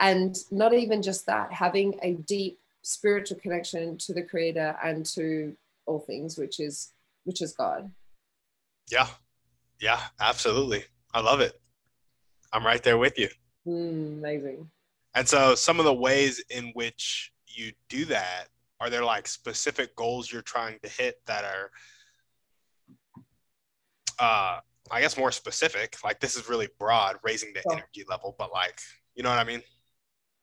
and 0.00 0.36
not 0.50 0.74
even 0.74 1.02
just 1.02 1.24
that, 1.26 1.52
having 1.52 1.94
a 2.02 2.14
deep 2.14 2.58
spiritual 2.82 3.38
connection 3.38 3.96
to 3.96 4.12
the 4.12 4.22
Creator 4.22 4.76
and 4.82 5.06
to 5.06 5.56
all 5.86 6.00
things, 6.00 6.36
which 6.36 6.58
is 6.58 6.92
which 7.22 7.40
is 7.40 7.52
God. 7.52 7.92
Yeah, 8.90 9.06
yeah, 9.80 10.00
absolutely. 10.18 10.82
I 11.14 11.20
love 11.20 11.38
it. 11.38 11.60
I'm 12.52 12.66
right 12.66 12.82
there 12.82 12.98
with 12.98 13.20
you. 13.20 13.28
Mm, 13.68 14.18
amazing. 14.18 14.68
And 15.14 15.28
so, 15.28 15.54
some 15.54 15.78
of 15.78 15.84
the 15.84 15.94
ways 15.94 16.42
in 16.50 16.72
which 16.74 17.32
you 17.46 17.70
do 17.88 18.04
that 18.06 18.48
are 18.80 18.90
there 18.90 19.04
like 19.04 19.28
specific 19.28 19.94
goals 19.94 20.32
you're 20.32 20.42
trying 20.42 20.80
to 20.82 20.88
hit 20.88 21.20
that 21.26 21.44
are 21.44 21.70
uh, 24.18 24.60
I 24.90 25.00
guess 25.00 25.16
more 25.16 25.32
specific. 25.32 25.96
Like 26.04 26.20
this 26.20 26.36
is 26.36 26.48
really 26.48 26.68
broad, 26.78 27.16
raising 27.22 27.52
the 27.52 27.62
energy 27.70 28.04
level, 28.08 28.34
but 28.38 28.52
like, 28.52 28.80
you 29.14 29.22
know 29.22 29.30
what 29.30 29.38
I 29.38 29.44
mean? 29.44 29.62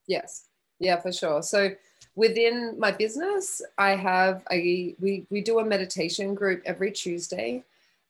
Yes. 0.06 0.44
Yeah, 0.78 1.00
for 1.00 1.12
sure. 1.12 1.42
So 1.42 1.70
within 2.14 2.78
my 2.78 2.92
business, 2.92 3.62
I 3.78 3.96
have 3.96 4.42
a 4.50 4.94
we 5.00 5.26
we 5.30 5.40
do 5.40 5.58
a 5.58 5.64
meditation 5.64 6.34
group 6.34 6.62
every 6.64 6.92
Tuesday, 6.92 7.64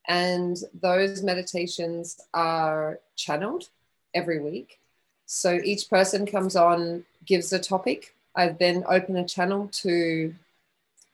and 0.08 0.56
those 0.80 1.22
meditations 1.22 2.20
are 2.34 2.98
channeled 3.14 3.68
every 4.14 4.40
week. 4.40 4.78
So 5.26 5.60
each 5.62 5.88
person 5.88 6.26
comes 6.26 6.56
on, 6.56 7.04
gives 7.24 7.52
a 7.52 7.58
topic. 7.58 8.14
I 8.34 8.48
then 8.48 8.84
open 8.88 9.16
a 9.16 9.26
channel 9.26 9.68
to 9.82 10.34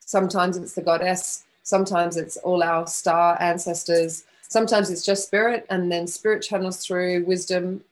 sometimes 0.01 0.57
it's 0.57 0.75
the 0.75 0.83
goddess, 0.83 1.45
sometimes 1.63 2.17
it's 2.17 2.37
all 2.39 2.63
our 2.63 2.87
star 2.87 3.41
ancestors, 3.41 4.25
sometimes 4.53 4.91
it's 4.91 5.05
just 5.05 5.25
spirit 5.25 5.67
and 5.71 5.91
then 5.91 6.07
spirit 6.07 6.43
channels 6.43 6.85
through 6.85 7.25
wisdom 7.25 7.83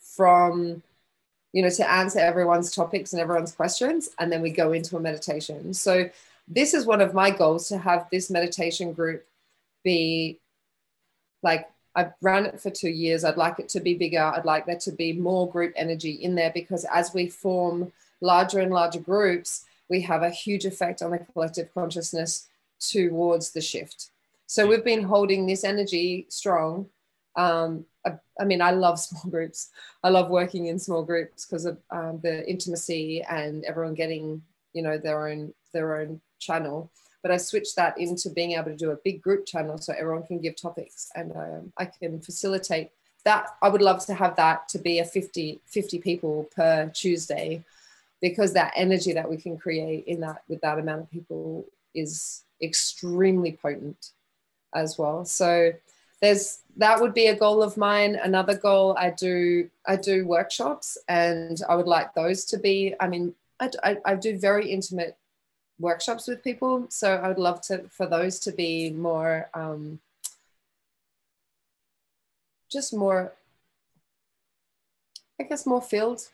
from 0.00 0.82
you 1.52 1.62
know 1.62 1.70
to 1.70 1.90
answer 1.90 2.18
everyone's 2.18 2.70
topics 2.70 3.12
and 3.12 3.20
everyone's 3.20 3.52
questions 3.52 4.10
and 4.18 4.30
then 4.30 4.42
we 4.42 4.50
go 4.50 4.72
into 4.72 4.96
a 4.96 5.00
meditation 5.00 5.72
so 5.72 6.08
this 6.46 6.74
is 6.74 6.86
one 6.86 7.00
of 7.00 7.14
my 7.14 7.30
goals 7.30 7.68
to 7.68 7.78
have 7.78 8.06
this 8.12 8.30
meditation 8.30 8.92
group 8.92 9.24
be 9.82 10.38
like 11.42 11.68
I've 11.96 12.12
run 12.20 12.44
it 12.44 12.60
for 12.60 12.68
two 12.68 12.90
years. 12.90 13.24
I'd 13.24 13.38
like 13.38 13.58
it 13.58 13.70
to 13.70 13.80
be 13.80 13.94
bigger. 13.94 14.20
I'd 14.20 14.44
like 14.44 14.66
there 14.66 14.76
to 14.76 14.92
be 14.92 15.14
more 15.14 15.50
group 15.50 15.72
energy 15.76 16.10
in 16.10 16.34
there 16.34 16.52
because 16.52 16.84
as 16.92 17.14
we 17.14 17.26
form 17.26 17.90
larger 18.20 18.60
and 18.60 18.70
larger 18.70 19.00
groups, 19.00 19.64
we 19.88 20.02
have 20.02 20.22
a 20.22 20.28
huge 20.28 20.66
effect 20.66 21.00
on 21.00 21.12
the 21.12 21.18
collective 21.18 21.72
consciousness 21.72 22.48
towards 22.78 23.52
the 23.52 23.62
shift. 23.62 24.10
So 24.46 24.66
we've 24.66 24.84
been 24.84 25.02
holding 25.02 25.46
this 25.46 25.64
energy 25.64 26.26
strong. 26.28 26.86
Um, 27.34 27.84
I, 28.06 28.12
I, 28.40 28.44
mean, 28.44 28.62
I 28.62 28.70
love 28.70 28.98
small 28.98 29.30
groups. 29.30 29.70
I 30.04 30.08
love 30.08 30.30
working 30.30 30.66
in 30.66 30.78
small 30.78 31.02
groups 31.02 31.44
because 31.44 31.66
of 31.66 31.78
um, 31.90 32.20
the 32.22 32.48
intimacy 32.48 33.22
and 33.22 33.64
everyone 33.64 33.94
getting, 33.94 34.42
you 34.72 34.82
know, 34.82 34.98
their 34.98 35.28
own 35.28 35.52
their 35.72 36.00
own 36.00 36.20
channel. 36.38 36.90
but 37.22 37.30
I 37.32 37.36
switched 37.38 37.76
that 37.76 37.98
into 37.98 38.30
being 38.30 38.52
able 38.52 38.70
to 38.70 38.76
do 38.76 38.92
a 38.92 38.96
big 39.04 39.20
group 39.20 39.46
channel 39.46 39.78
so 39.78 39.92
everyone 39.92 40.22
can 40.22 40.40
give 40.40 40.54
topics 40.54 41.10
and 41.16 41.32
um, 41.32 41.72
I 41.76 41.86
can 41.86 42.20
facilitate 42.20 42.90
that. 43.24 43.48
I 43.60 43.68
would 43.68 43.82
love 43.82 44.06
to 44.06 44.14
have 44.14 44.36
that 44.36 44.68
to 44.68 44.78
be 44.78 45.00
a 45.00 45.04
50, 45.04 45.60
50 45.66 45.98
people 45.98 46.48
per 46.54 46.88
Tuesday 46.94 47.64
because 48.22 48.52
that 48.52 48.72
energy 48.76 49.12
that 49.12 49.28
we 49.28 49.36
can 49.36 49.58
create 49.58 50.04
in 50.06 50.20
that 50.20 50.44
with 50.48 50.60
that 50.60 50.78
amount 50.78 51.02
of 51.02 51.10
people 51.10 51.66
is 51.94 52.44
extremely 52.62 53.58
potent 53.60 54.12
as 54.74 54.98
well. 54.98 55.24
So 55.24 55.72
there's 56.20 56.60
that 56.78 57.00
would 57.00 57.14
be 57.14 57.26
a 57.26 57.36
goal 57.36 57.62
of 57.62 57.76
mine. 57.76 58.16
Another 58.16 58.56
goal 58.56 58.96
I 58.98 59.10
do 59.10 59.70
I 59.86 59.96
do 59.96 60.26
workshops 60.26 60.98
and 61.08 61.60
I 61.68 61.74
would 61.74 61.86
like 61.86 62.14
those 62.14 62.44
to 62.46 62.58
be. 62.58 62.94
I 63.00 63.08
mean 63.08 63.34
I, 63.60 63.70
I, 63.82 63.96
I 64.04 64.14
do 64.14 64.38
very 64.38 64.70
intimate 64.70 65.16
workshops 65.78 66.26
with 66.26 66.44
people, 66.44 66.86
so 66.88 67.16
I 67.16 67.28
would 67.28 67.38
love 67.38 67.60
to 67.62 67.88
for 67.88 68.06
those 68.06 68.38
to 68.40 68.52
be 68.52 68.90
more 68.90 69.48
um, 69.54 70.00
just 72.70 72.94
more 72.94 73.32
I 75.40 75.44
guess 75.44 75.66
more 75.66 75.82
filled 75.82 76.28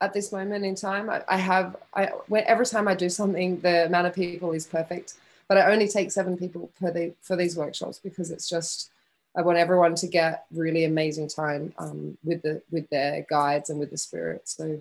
at 0.00 0.12
this 0.14 0.32
moment 0.32 0.64
in 0.64 0.74
time. 0.76 1.10
I, 1.10 1.22
I 1.28 1.36
have 1.36 1.76
I 1.94 2.10
every 2.46 2.66
time 2.66 2.88
I 2.88 2.94
do 2.94 3.08
something, 3.08 3.60
the 3.60 3.86
amount 3.86 4.06
of 4.06 4.14
people 4.14 4.52
is 4.52 4.66
perfect 4.66 5.14
but 5.50 5.58
I 5.58 5.72
only 5.72 5.88
take 5.88 6.12
seven 6.12 6.38
people 6.38 6.70
per 6.78 6.92
the, 6.92 7.12
for 7.22 7.34
these 7.34 7.56
workshops 7.56 7.98
because 7.98 8.30
it's 8.30 8.48
just 8.48 8.92
I 9.36 9.42
want 9.42 9.58
everyone 9.58 9.96
to 9.96 10.06
get 10.06 10.46
really 10.52 10.84
amazing 10.84 11.26
time 11.26 11.72
um, 11.76 12.16
with 12.22 12.42
the 12.42 12.62
with 12.70 12.88
their 12.90 13.26
guides 13.28 13.68
and 13.68 13.80
with 13.80 13.90
the 13.90 13.98
spirit. 13.98 14.48
So 14.48 14.80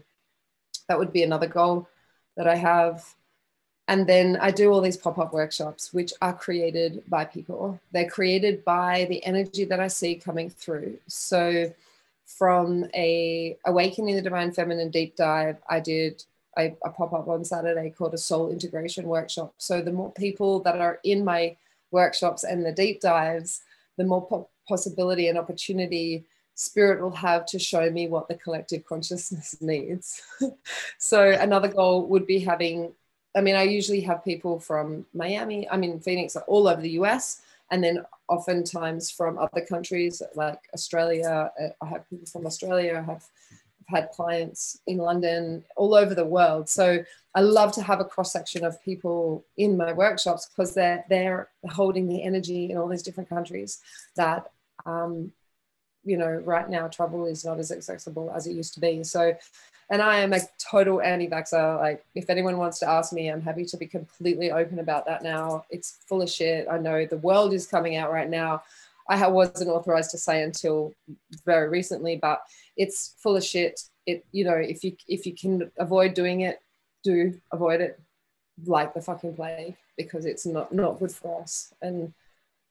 that 0.87 0.99
would 0.99 1.11
be 1.11 1.23
another 1.23 1.47
goal 1.47 1.89
that 2.37 2.47
I 2.47 2.55
have. 2.55 3.15
And 3.87 4.05
then 4.05 4.37
I 4.39 4.51
do 4.51 4.71
all 4.71 4.81
these 4.81 4.95
pop-up 4.95 5.33
workshops, 5.33 5.91
which 5.91 6.13
are 6.21 6.33
created 6.33 7.01
by 7.07 7.25
people. 7.25 7.79
They're 7.91 8.07
created 8.07 8.63
by 8.63 9.07
the 9.09 9.25
energy 9.25 9.65
that 9.65 9.79
I 9.79 9.87
see 9.87 10.13
coming 10.15 10.51
through. 10.51 10.99
So 11.07 11.73
from 12.27 12.85
a 12.93 13.57
awakening 13.65 14.15
the 14.15 14.21
divine 14.21 14.51
feminine 14.51 14.91
deep 14.91 15.15
dive, 15.15 15.57
I 15.67 15.79
did 15.79 16.23
a 16.57 16.89
pop 16.89 17.13
up 17.13 17.27
on 17.27 17.43
Saturday 17.43 17.89
called 17.89 18.13
a 18.13 18.17
soul 18.17 18.51
integration 18.51 19.05
workshop. 19.05 19.53
So 19.57 19.81
the 19.81 19.91
more 19.91 20.11
people 20.11 20.59
that 20.61 20.79
are 20.79 20.99
in 21.03 21.23
my 21.23 21.55
workshops 21.91 22.43
and 22.43 22.65
the 22.65 22.71
deep 22.71 23.01
dives, 23.01 23.61
the 23.97 24.03
more 24.03 24.25
po- 24.25 24.49
possibility 24.67 25.27
and 25.27 25.37
opportunity 25.37 26.25
spirit 26.59 27.01
will 27.01 27.11
have 27.11 27.45
to 27.45 27.57
show 27.57 27.89
me 27.89 28.07
what 28.07 28.27
the 28.27 28.35
collective 28.35 28.85
consciousness 28.85 29.55
needs. 29.61 30.21
so 30.97 31.31
another 31.31 31.69
goal 31.69 32.07
would 32.07 32.27
be 32.27 32.39
having 32.39 32.91
I 33.37 33.41
mean 33.41 33.55
I 33.55 33.63
usually 33.63 34.01
have 34.01 34.25
people 34.25 34.59
from 34.59 35.05
Miami, 35.13 35.69
I 35.69 35.77
mean 35.77 35.99
Phoenix 35.99 36.35
all 36.35 36.67
over 36.67 36.81
the 36.81 36.97
US 37.01 37.41
and 37.71 37.83
then 37.83 38.05
oftentimes 38.27 39.09
from 39.09 39.37
other 39.37 39.61
countries 39.61 40.21
like 40.35 40.59
Australia 40.73 41.49
uh, 41.61 41.69
I 41.81 41.85
have 41.87 42.09
people 42.09 42.27
from 42.27 42.45
Australia 42.45 42.97
I 42.97 43.11
have 43.11 43.23
had 43.89 44.11
clients 44.11 44.79
in 44.87 44.97
London, 44.97 45.63
all 45.75 45.95
over 45.95 46.13
the 46.13 46.25
world. 46.25 46.69
So 46.69 47.03
I 47.35 47.41
love 47.41 47.71
to 47.73 47.81
have 47.81 47.99
a 47.99 48.05
cross 48.05 48.31
section 48.31 48.63
of 48.63 48.81
people 48.83 49.45
in 49.57 49.77
my 49.77 49.93
workshops 49.93 50.47
because 50.47 50.73
they're 50.73 51.05
they're 51.09 51.49
holding 51.69 52.07
the 52.07 52.23
energy 52.23 52.71
in 52.71 52.77
all 52.77 52.87
these 52.87 53.03
different 53.03 53.29
countries 53.29 53.79
that 54.15 54.51
um, 54.85 55.31
you 56.03 56.17
know 56.17 56.41
right 56.45 56.69
now 56.69 56.87
travel 56.87 57.25
is 57.25 57.43
not 57.43 57.59
as 57.59 57.71
accessible 57.71 58.31
as 58.35 58.47
it 58.47 58.53
used 58.53 58.73
to 58.75 58.79
be. 58.79 59.03
So 59.03 59.35
and 59.91 60.03
I 60.03 60.19
am 60.19 60.33
a 60.33 60.41
total 60.59 61.01
anti-vaxxer. 61.01 61.79
Like 61.79 62.05
if 62.13 62.29
anyone 62.29 62.57
wants 62.57 62.77
to 62.79 62.89
ask 62.89 63.11
me, 63.11 63.27
I'm 63.27 63.41
happy 63.41 63.65
to 63.65 63.77
be 63.77 63.87
completely 63.87 64.51
open 64.51 64.77
about 64.79 65.07
that 65.07 65.23
now. 65.23 65.65
It's 65.71 65.97
full 66.07 66.21
of 66.21 66.29
shit. 66.29 66.67
I 66.69 66.77
know 66.77 67.05
the 67.05 67.17
world 67.17 67.53
is 67.53 67.65
coming 67.65 67.95
out 67.95 68.11
right 68.11 68.29
now. 68.29 68.61
I 69.09 69.27
wasn't 69.27 69.71
authorized 69.71 70.11
to 70.11 70.17
say 70.17 70.43
until 70.43 70.93
very 71.45 71.67
recently, 71.67 72.17
but 72.17 72.41
it's 72.77 73.15
full 73.17 73.35
of 73.35 73.43
shit. 73.43 73.81
It 74.05 74.23
you 74.31 74.45
know 74.45 74.55
if 74.55 74.83
you 74.83 74.95
if 75.07 75.25
you 75.25 75.35
can 75.35 75.71
avoid 75.77 76.13
doing 76.13 76.41
it, 76.41 76.61
do 77.03 77.33
avoid 77.51 77.81
it 77.81 77.99
like 78.65 78.93
the 78.93 79.01
fucking 79.01 79.35
plague 79.35 79.75
because 79.97 80.25
it's 80.25 80.45
not 80.45 80.71
not 80.71 80.99
good 80.99 81.11
for 81.11 81.41
us. 81.41 81.73
And 81.81 82.13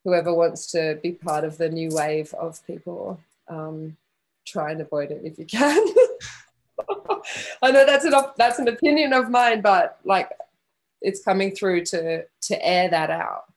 whoever 0.04 0.32
wants 0.32 0.70
to 0.72 0.98
be 1.02 1.12
part 1.12 1.44
of 1.44 1.58
the 1.58 1.68
new 1.68 1.90
wave 1.90 2.32
of 2.34 2.64
people, 2.66 3.20
um, 3.48 3.96
try 4.46 4.70
and 4.70 4.80
avoid 4.80 5.10
it 5.10 5.22
if 5.24 5.38
you 5.38 5.44
can. 5.44 5.86
I 7.62 7.72
know 7.72 7.84
that's 7.84 8.04
an 8.04 8.14
that's 8.36 8.60
an 8.60 8.68
opinion 8.68 9.12
of 9.12 9.28
mine, 9.28 9.60
but 9.60 9.98
like 10.04 10.30
it's 11.02 11.22
coming 11.24 11.50
through 11.50 11.84
to 11.86 12.24
to 12.42 12.66
air 12.66 12.88
that 12.90 13.10
out 13.10 13.47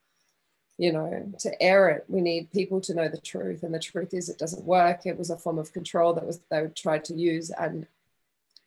you 0.81 0.91
know, 0.91 1.31
to 1.37 1.61
air 1.61 1.89
it, 1.89 2.05
we 2.07 2.21
need 2.21 2.51
people 2.51 2.81
to 2.81 2.95
know 2.95 3.07
the 3.07 3.21
truth. 3.21 3.61
And 3.61 3.71
the 3.71 3.77
truth 3.77 4.15
is, 4.15 4.29
it 4.29 4.39
doesn't 4.39 4.65
work. 4.65 5.05
It 5.05 5.15
was 5.15 5.29
a 5.29 5.37
form 5.37 5.59
of 5.59 5.71
control 5.71 6.11
that 6.15 6.25
was 6.25 6.39
they 6.49 6.65
tried 6.75 7.05
to 7.05 7.13
use, 7.13 7.51
and 7.51 7.85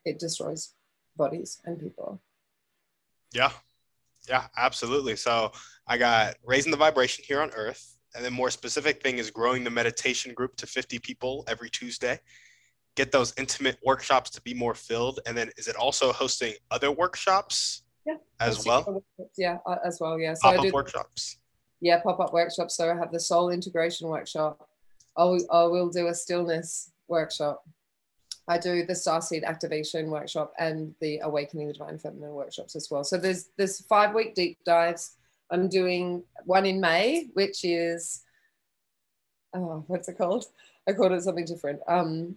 it 0.05 0.21
destroys 0.21 0.75
bodies 1.17 1.61
and 1.65 1.77
people. 1.77 2.21
Yeah, 3.33 3.51
yeah, 4.29 4.45
absolutely. 4.57 5.17
So 5.17 5.51
I 5.89 5.99
got 5.99 6.37
raising 6.45 6.71
the 6.71 6.77
vibration 6.77 7.25
here 7.27 7.43
on 7.43 7.51
Earth, 7.51 7.97
and 8.15 8.25
then 8.25 8.33
more 8.33 8.51
specific 8.51 9.03
thing 9.03 9.19
is 9.19 9.33
growing 9.33 9.65
the 9.65 9.71
meditation 9.71 10.35
group 10.35 10.55
to 10.59 10.69
50 10.69 11.01
people 11.01 11.45
every 11.49 11.69
Tuesday. 11.69 12.21
Get 12.95 13.11
those 13.11 13.35
intimate 13.37 13.79
workshops 13.85 14.31
to 14.31 14.43
be 14.43 14.55
more 14.55 14.77
filled, 14.77 15.19
and 15.27 15.37
then 15.37 15.51
is 15.57 15.67
it 15.67 15.75
also 15.75 16.13
hosting 16.13 16.55
other 16.71 16.93
workshops? 16.93 17.83
Yeah, 18.07 18.19
as 18.39 18.65
well. 18.65 19.03
Yeah, 19.37 19.59
uh, 19.67 19.79
as 19.85 19.99
well. 20.01 20.17
Yeah, 20.17 20.35
so 20.35 20.53
Pop-up 20.53 20.73
workshops 20.73 21.39
yeah 21.81 22.01
pop-up 22.01 22.33
workshop. 22.33 22.71
So 22.71 22.91
i 22.91 22.97
have 22.97 23.13
the 23.13 23.21
soul 23.21 23.51
integration 23.51 24.09
workshop. 24.09 24.69
I'll, 25.17 25.39
i 25.51 25.63
will 25.65 25.89
do 25.89 26.09
a 26.09 26.15
stillness 26.15 26.91
workshop. 27.09 27.65
I 28.47 28.59
do 28.59 28.85
the 28.85 28.93
starseed 28.93 29.45
activation 29.45 30.11
workshop 30.11 30.53
and 30.59 30.95
the 31.01 31.21
awakening 31.23 31.69
the 31.69 31.73
divine 31.73 31.99
feminine 31.99 32.33
workshops 32.33 32.77
as 32.77 32.91
well. 32.91 33.05
So 33.05 33.17
there's 33.17 33.49
there's 33.57 33.81
five 33.83 34.15
week 34.15 34.35
deep 34.35 34.59
dives. 34.65 35.17
I'm 35.51 35.69
doing 35.69 36.25
one 36.45 36.67
in 36.67 36.81
may 36.81 37.29
which 37.35 37.65
is 37.65 38.23
oh 39.55 39.85
what's 39.87 40.09
it 40.09 40.19
called? 40.19 40.47
I 40.87 40.93
called 40.93 41.13
it 41.13 41.23
something 41.23 41.47
different. 41.47 41.81
Um 41.89 42.37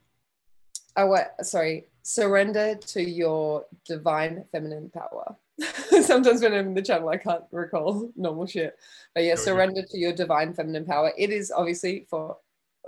oh 0.96 1.08
what 1.08 1.46
sorry 1.46 1.88
surrender 2.04 2.76
to 2.76 3.02
your 3.04 3.66
divine 3.86 4.46
feminine 4.52 4.90
power 4.90 5.36
Sometimes 6.02 6.42
when 6.42 6.54
I'm 6.54 6.68
in 6.68 6.74
the 6.74 6.82
channel, 6.82 7.10
I 7.10 7.18
can't 7.18 7.44
recall 7.52 8.12
normal 8.16 8.46
shit. 8.46 8.78
But 9.16 9.24
yeah, 9.24 9.36
surrender 9.36 9.82
to 9.82 9.98
your 9.98 10.14
divine 10.14 10.54
feminine 10.54 10.86
power. 10.86 11.12
It 11.18 11.32
is 11.32 11.52
obviously 11.52 12.06
for 12.10 12.38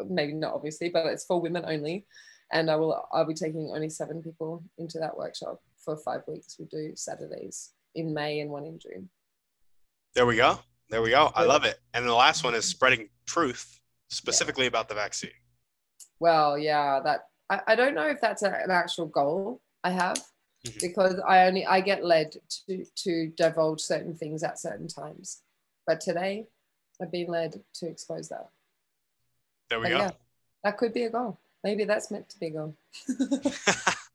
maybe 0.08 0.34
not 0.34 0.54
obviously, 0.54 0.90
but 0.90 1.06
it's 1.08 1.26
for 1.26 1.42
women 1.42 1.64
only. 1.68 2.06
And 2.52 2.70
I 2.70 2.76
will 2.76 3.08
I'll 3.12 3.26
be 3.26 3.34
taking 3.34 3.72
only 3.74 3.90
seven 3.90 4.22
people 4.22 4.64
into 4.78 5.00
that 5.00 5.18
workshop 5.18 5.62
for 5.84 5.98
five 5.98 6.22
weeks. 6.28 6.58
We 6.60 6.66
do 6.66 6.94
Saturdays 6.96 7.72
in 7.96 8.14
May 8.14 8.40
and 8.40 8.52
one 8.52 8.66
in 8.66 8.80
June. 8.80 9.10
There 10.16 10.26
we 10.26 10.36
go. 10.36 10.60
There 10.90 11.02
we 11.02 11.12
go. 11.12 11.32
I 11.36 11.44
love 11.44 11.66
it. 11.66 11.80
And 11.94 12.08
the 12.08 12.14
last 12.14 12.44
one 12.44 12.56
is 12.56 12.66
mm-hmm. 12.66 12.70
spreading 12.70 13.10
truth 13.28 13.80
specifically 14.10 14.66
yeah. 14.66 14.70
about 14.70 14.90
the 14.90 14.96
vaccine. 14.96 15.30
Well, 16.20 16.58
yeah, 16.58 17.00
that 17.04 17.22
I, 17.50 17.62
I 17.68 17.76
don't 17.76 17.94
know 17.94 18.08
if 18.08 18.20
that's 18.20 18.44
a, 18.44 18.52
an 18.52 18.72
actual 18.72 19.06
goal 19.06 19.62
I 19.84 19.92
have 19.92 20.18
mm-hmm. 20.66 20.78
because 20.82 21.20
I 21.28 21.46
only 21.46 21.66
I 21.66 21.82
get 21.82 22.04
led 22.04 22.36
to 22.68 22.86
to 23.04 23.28
divulge 23.36 23.82
certain 23.82 24.16
things 24.16 24.44
at 24.44 24.60
certain 24.60 24.88
times. 24.88 25.42
But 25.86 26.02
today, 26.02 26.48
I've 27.02 27.12
been 27.12 27.28
led 27.28 27.62
to 27.76 27.88
expose 27.88 28.30
that. 28.30 28.50
There 29.70 29.80
we 29.80 29.86
but 29.86 29.90
go. 29.90 29.98
Yeah, 29.98 30.12
that 30.64 30.78
could 30.78 30.94
be 30.94 31.04
a 31.06 31.10
goal. 31.10 31.40
Maybe 31.64 31.84
that's 31.84 32.12
meant 32.12 32.30
to 32.30 32.40
be 32.40 32.48
a 32.48 32.52
goal. 32.52 32.76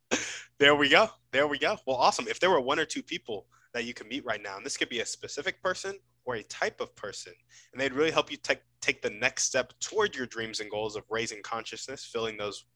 there 0.58 0.74
we 0.74 0.88
go. 0.88 1.10
There 1.32 1.46
we 1.46 1.58
go. 1.58 1.78
Well, 1.86 1.96
awesome. 1.96 2.26
If 2.28 2.40
there 2.40 2.50
were 2.50 2.60
one 2.60 2.78
or 2.78 2.84
two 2.84 3.02
people 3.02 3.46
that 3.72 3.84
you 3.84 3.94
could 3.94 4.08
meet 4.08 4.24
right 4.24 4.42
now, 4.42 4.56
and 4.56 4.64
this 4.64 4.76
could 4.76 4.88
be 4.88 5.00
a 5.00 5.06
specific 5.06 5.62
person 5.62 5.98
or 6.24 6.36
a 6.36 6.42
type 6.44 6.80
of 6.80 6.94
person, 6.96 7.32
and 7.72 7.80
they'd 7.80 7.92
really 7.92 8.10
help 8.10 8.30
you 8.30 8.36
take 8.36 8.60
take 8.80 9.02
the 9.02 9.10
next 9.10 9.44
step 9.44 9.72
toward 9.80 10.14
your 10.14 10.26
dreams 10.26 10.60
and 10.60 10.70
goals 10.70 10.94
of 10.94 11.04
raising 11.08 11.42
consciousness, 11.42 12.04
filling 12.04 12.36
those 12.36 12.66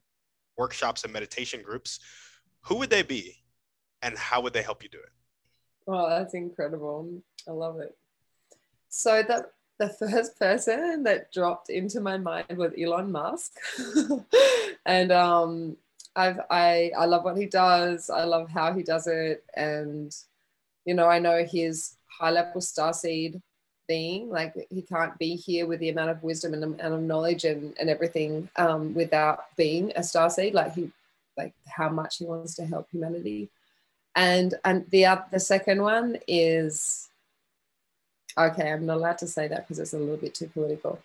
workshops 0.58 1.04
and 1.04 1.12
meditation 1.12 1.62
groups, 1.62 2.00
who 2.62 2.74
would 2.76 2.90
they 2.90 3.02
be? 3.02 3.36
And 4.02 4.16
how 4.16 4.40
would 4.40 4.52
they 4.52 4.62
help 4.62 4.82
you 4.82 4.88
do 4.88 4.98
it? 4.98 5.12
Oh, 5.86 6.08
that's 6.08 6.34
incredible. 6.34 7.22
I 7.46 7.52
love 7.52 7.80
it. 7.80 7.96
So 8.88 9.22
the 9.22 9.48
the 9.78 9.88
first 9.88 10.38
person 10.38 11.04
that 11.04 11.32
dropped 11.32 11.70
into 11.70 12.00
my 12.00 12.18
mind 12.18 12.56
was 12.56 12.72
Elon 12.78 13.12
Musk. 13.12 13.52
and 14.86 15.12
um 15.12 15.76
I've 16.16 16.40
I 16.50 16.90
I 16.96 17.04
love 17.06 17.24
what 17.24 17.36
he 17.36 17.46
does. 17.46 18.10
I 18.10 18.24
love 18.24 18.50
how 18.50 18.72
he 18.72 18.82
does 18.82 19.06
it. 19.06 19.44
And 19.54 20.14
you 20.84 20.94
know, 20.94 21.06
I 21.06 21.18
know 21.18 21.44
his 21.44 21.96
high 22.06 22.30
level 22.30 22.60
star 22.60 22.92
seed 22.92 23.40
being 23.86 24.28
like 24.28 24.54
he 24.70 24.82
can't 24.82 25.16
be 25.18 25.34
here 25.34 25.66
with 25.66 25.80
the 25.80 25.88
amount 25.88 26.10
of 26.10 26.22
wisdom 26.22 26.52
and 26.52 26.62
amount 26.62 26.94
of 26.94 27.00
knowledge 27.00 27.44
and, 27.44 27.74
and 27.80 27.88
everything 27.88 28.48
um, 28.56 28.92
without 28.94 29.56
being 29.56 29.90
a 29.96 30.02
star 30.02 30.28
seed 30.28 30.52
like 30.52 30.74
he 30.74 30.92
like 31.38 31.54
how 31.66 31.88
much 31.88 32.18
he 32.18 32.26
wants 32.26 32.54
to 32.54 32.66
help 32.66 32.86
humanity 32.90 33.48
and 34.18 34.54
and 34.64 34.84
the 34.90 35.22
the 35.30 35.40
second 35.40 35.82
one 35.82 36.18
is 36.26 37.08
Okay, 38.38 38.70
I'm 38.70 38.86
not 38.86 38.98
allowed 38.98 39.18
to 39.18 39.26
say 39.26 39.48
that 39.48 39.66
because 39.66 39.80
it's 39.80 39.94
a 39.94 39.98
little 39.98 40.16
bit 40.16 40.34
too 40.34 40.46
political. 40.46 41.00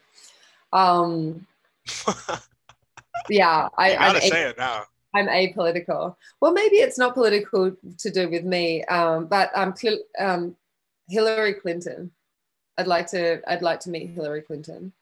Um, 0.71 1.47
yeah, 3.29 3.69
I, 3.75 3.91
you 3.91 3.97
gotta 3.97 4.23
I'm, 4.23 4.29
say 4.29 4.43
it 4.43 4.57
now. 4.57 4.83
I'm 5.15 5.27
apolitical. 5.27 6.15
Well, 6.39 6.53
maybe 6.53 6.75
it's 6.77 6.99
not 6.99 7.15
political 7.15 7.75
to 7.97 8.11
do 8.11 8.29
with 8.29 8.43
me, 8.43 8.83
um, 8.85 9.25
but 9.25 9.51
um, 9.55 9.75
Cl- 9.75 10.03
um, 10.19 10.55
Hillary 11.09 11.55
Clinton. 11.55 12.11
I'd 12.77 12.87
like 12.87 13.07
to. 13.07 13.41
I'd 13.49 13.63
like 13.63 13.79
to 13.81 13.89
meet 13.89 14.11
Hillary 14.11 14.43
Clinton. 14.43 14.93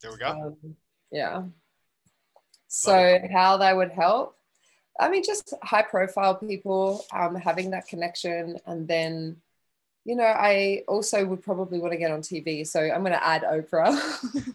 There 0.00 0.12
we 0.12 0.18
go. 0.18 0.28
Um, 0.28 0.76
yeah. 1.10 1.42
So 2.68 3.18
how 3.32 3.56
they 3.56 3.74
would 3.74 3.90
help? 3.90 4.36
I 5.00 5.08
mean, 5.08 5.22
just 5.24 5.54
high 5.62 5.82
profile 5.82 6.34
people 6.34 7.04
um, 7.12 7.34
having 7.34 7.70
that 7.70 7.88
connection, 7.88 8.58
and 8.66 8.86
then, 8.86 9.36
you 10.04 10.16
know, 10.16 10.24
I 10.24 10.82
also 10.88 11.24
would 11.24 11.42
probably 11.42 11.78
want 11.78 11.92
to 11.92 11.98
get 11.98 12.10
on 12.10 12.20
TV. 12.20 12.66
So 12.66 12.80
I'm 12.80 13.00
going 13.00 13.12
to 13.12 13.26
add 13.26 13.42
Oprah. 13.42 13.98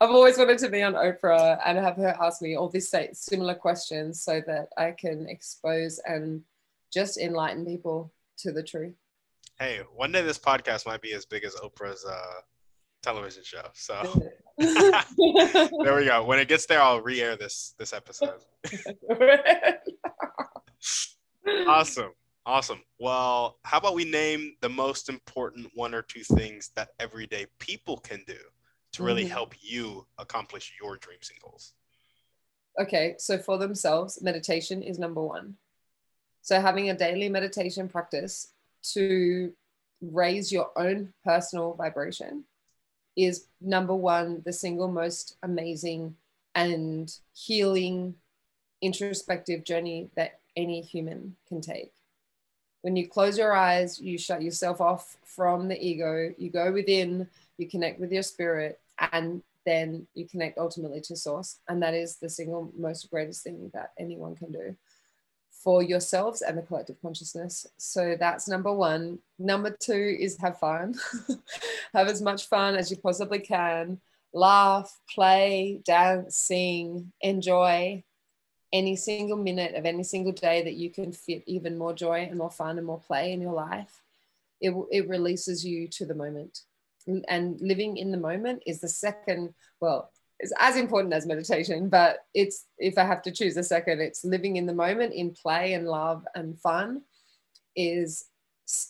I've 0.00 0.10
always 0.10 0.36
wanted 0.36 0.58
to 0.58 0.68
be 0.68 0.82
on 0.82 0.94
Oprah 0.94 1.60
and 1.64 1.78
have 1.78 1.96
her 1.96 2.16
ask 2.20 2.42
me 2.42 2.56
all 2.56 2.68
these 2.68 2.94
similar 3.12 3.54
questions 3.54 4.22
so 4.22 4.42
that 4.46 4.68
I 4.76 4.90
can 4.90 5.28
expose 5.28 5.98
and 6.06 6.42
just 6.92 7.16
enlighten 7.16 7.64
people 7.64 8.12
to 8.38 8.52
the 8.52 8.62
truth. 8.62 8.94
Hey, 9.58 9.80
one 9.94 10.12
day 10.12 10.22
this 10.22 10.38
podcast 10.38 10.84
might 10.86 11.00
be 11.00 11.12
as 11.14 11.24
big 11.24 11.44
as 11.44 11.54
Oprah's 11.54 12.04
uh, 12.04 12.40
television 13.02 13.44
show. 13.44 13.62
So 13.72 14.22
there 14.58 15.96
we 15.96 16.04
go. 16.04 16.24
When 16.24 16.38
it 16.38 16.48
gets 16.48 16.66
there, 16.66 16.80
I'll 16.80 17.00
re-air 17.00 17.36
this 17.36 17.74
this 17.78 17.92
episode. 17.92 18.40
awesome. 21.66 22.12
Awesome. 22.46 22.82
Well, 22.98 23.58
how 23.64 23.78
about 23.78 23.94
we 23.94 24.04
name 24.04 24.54
the 24.60 24.68
most 24.68 25.08
important 25.08 25.70
one 25.74 25.94
or 25.94 26.02
two 26.02 26.22
things 26.22 26.70
that 26.76 26.90
everyday 27.00 27.46
people 27.58 27.96
can 27.96 28.22
do 28.26 28.36
to 28.92 29.02
really 29.02 29.24
mm-hmm. 29.24 29.32
help 29.32 29.54
you 29.60 30.06
accomplish 30.18 30.74
your 30.80 30.98
dreams 30.98 31.30
and 31.30 31.40
goals? 31.40 31.72
Okay, 32.78 33.14
so 33.18 33.38
for 33.38 33.56
themselves, 33.56 34.20
meditation 34.20 34.82
is 34.82 34.98
number 34.98 35.22
one. 35.22 35.56
So 36.42 36.60
having 36.60 36.90
a 36.90 36.96
daily 36.96 37.28
meditation 37.28 37.88
practice 37.88 38.48
to 38.92 39.52
raise 40.02 40.52
your 40.52 40.70
own 40.76 41.14
personal 41.24 41.74
vibration 41.74 42.44
is 43.16 43.46
number 43.60 43.94
one, 43.94 44.42
the 44.44 44.52
single 44.52 44.88
most 44.88 45.36
amazing 45.42 46.16
and 46.54 47.16
healing 47.32 48.14
introspective 48.80 49.64
journey 49.64 50.10
that 50.16 50.38
any 50.56 50.80
human 50.80 51.36
can 51.48 51.60
take. 51.60 51.92
When 52.82 52.96
you 52.96 53.08
close 53.08 53.38
your 53.38 53.54
eyes, 53.54 54.00
you 54.00 54.18
shut 54.18 54.42
yourself 54.42 54.80
off 54.80 55.16
from 55.24 55.68
the 55.68 55.82
ego, 55.82 56.34
you 56.36 56.50
go 56.50 56.70
within, 56.70 57.28
you 57.56 57.68
connect 57.68 57.98
with 57.98 58.12
your 58.12 58.22
spirit, 58.22 58.78
and 59.12 59.42
then 59.64 60.06
you 60.14 60.26
connect 60.28 60.58
ultimately 60.58 61.00
to 61.00 61.16
source. 61.16 61.58
And 61.68 61.82
that 61.82 61.94
is 61.94 62.16
the 62.16 62.28
single 62.28 62.70
most 62.76 63.10
greatest 63.10 63.42
thing 63.42 63.70
that 63.72 63.92
anyone 63.98 64.36
can 64.36 64.52
do 64.52 64.76
for 65.64 65.82
yourselves 65.82 66.42
and 66.42 66.58
the 66.58 66.62
collective 66.62 67.00
consciousness. 67.00 67.66
So 67.78 68.16
that's 68.20 68.46
number 68.46 68.72
one. 68.72 69.18
Number 69.38 69.70
two 69.70 70.16
is 70.20 70.36
have 70.36 70.58
fun. 70.58 70.94
have 71.94 72.06
as 72.06 72.20
much 72.20 72.46
fun 72.48 72.76
as 72.76 72.90
you 72.90 72.98
possibly 72.98 73.38
can. 73.38 73.98
Laugh, 74.34 75.00
play, 75.08 75.80
dance, 75.86 76.36
sing, 76.36 77.12
enjoy 77.22 78.04
any 78.74 78.94
single 78.94 79.38
minute 79.38 79.74
of 79.74 79.86
any 79.86 80.02
single 80.02 80.32
day 80.32 80.62
that 80.64 80.74
you 80.74 80.90
can 80.90 81.12
fit 81.12 81.42
even 81.46 81.78
more 81.78 81.94
joy 81.94 82.26
and 82.28 82.36
more 82.36 82.50
fun 82.50 82.76
and 82.76 82.86
more 82.86 83.00
play 83.00 83.32
in 83.32 83.40
your 83.40 83.54
life. 83.54 84.02
It, 84.60 84.74
it 84.90 85.08
releases 85.08 85.64
you 85.64 85.88
to 85.88 86.04
the 86.04 86.14
moment. 86.14 86.60
And 87.28 87.58
living 87.60 87.96
in 87.96 88.10
the 88.10 88.18
moment 88.18 88.62
is 88.66 88.80
the 88.80 88.88
second, 88.88 89.54
well, 89.80 90.10
is 90.40 90.52
as 90.58 90.76
important 90.76 91.14
as 91.14 91.26
meditation, 91.26 91.88
but 91.88 92.18
it's 92.34 92.66
if 92.78 92.98
I 92.98 93.04
have 93.04 93.22
to 93.22 93.30
choose 93.30 93.56
a 93.56 93.62
second, 93.62 94.00
it's 94.00 94.24
living 94.24 94.56
in 94.56 94.66
the 94.66 94.74
moment 94.74 95.14
in 95.14 95.32
play 95.32 95.74
and 95.74 95.86
love 95.86 96.24
and 96.34 96.58
fun 96.60 97.02
is 97.76 98.26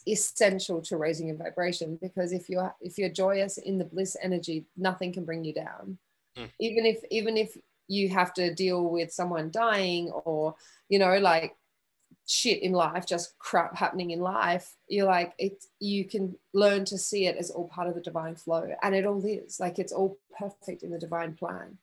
essential 0.06 0.80
to 0.80 0.96
raising 0.96 1.28
your 1.28 1.36
vibration 1.36 1.98
because 2.00 2.32
if 2.32 2.48
you're 2.48 2.74
if 2.80 2.96
you're 2.98 3.08
joyous 3.08 3.58
in 3.58 3.78
the 3.78 3.84
bliss 3.84 4.16
energy, 4.22 4.66
nothing 4.76 5.12
can 5.12 5.24
bring 5.24 5.44
you 5.44 5.52
down. 5.52 5.98
Mm. 6.38 6.50
Even 6.60 6.86
if 6.86 7.02
even 7.10 7.36
if 7.36 7.56
you 7.88 8.08
have 8.08 8.32
to 8.34 8.54
deal 8.54 8.84
with 8.84 9.12
someone 9.12 9.50
dying 9.50 10.10
or 10.10 10.54
you 10.88 10.98
know 10.98 11.18
like 11.18 11.54
shit 12.26 12.62
in 12.62 12.72
life, 12.72 13.06
just 13.06 13.38
crap 13.38 13.76
happening 13.76 14.10
in 14.10 14.20
life, 14.20 14.74
you're 14.88 15.06
like, 15.06 15.34
it, 15.38 15.64
you 15.80 16.04
can 16.04 16.36
learn 16.52 16.84
to 16.86 16.98
see 16.98 17.26
it 17.26 17.36
as 17.36 17.50
all 17.50 17.68
part 17.68 17.88
of 17.88 17.94
the 17.94 18.00
divine 18.00 18.34
flow. 18.34 18.74
And 18.82 18.94
it 18.94 19.04
all 19.04 19.24
is 19.24 19.60
like 19.60 19.78
it's 19.78 19.92
all 19.92 20.18
perfect 20.38 20.82
in 20.82 20.90
the 20.90 20.98
divine 20.98 21.34
plan. 21.34 21.78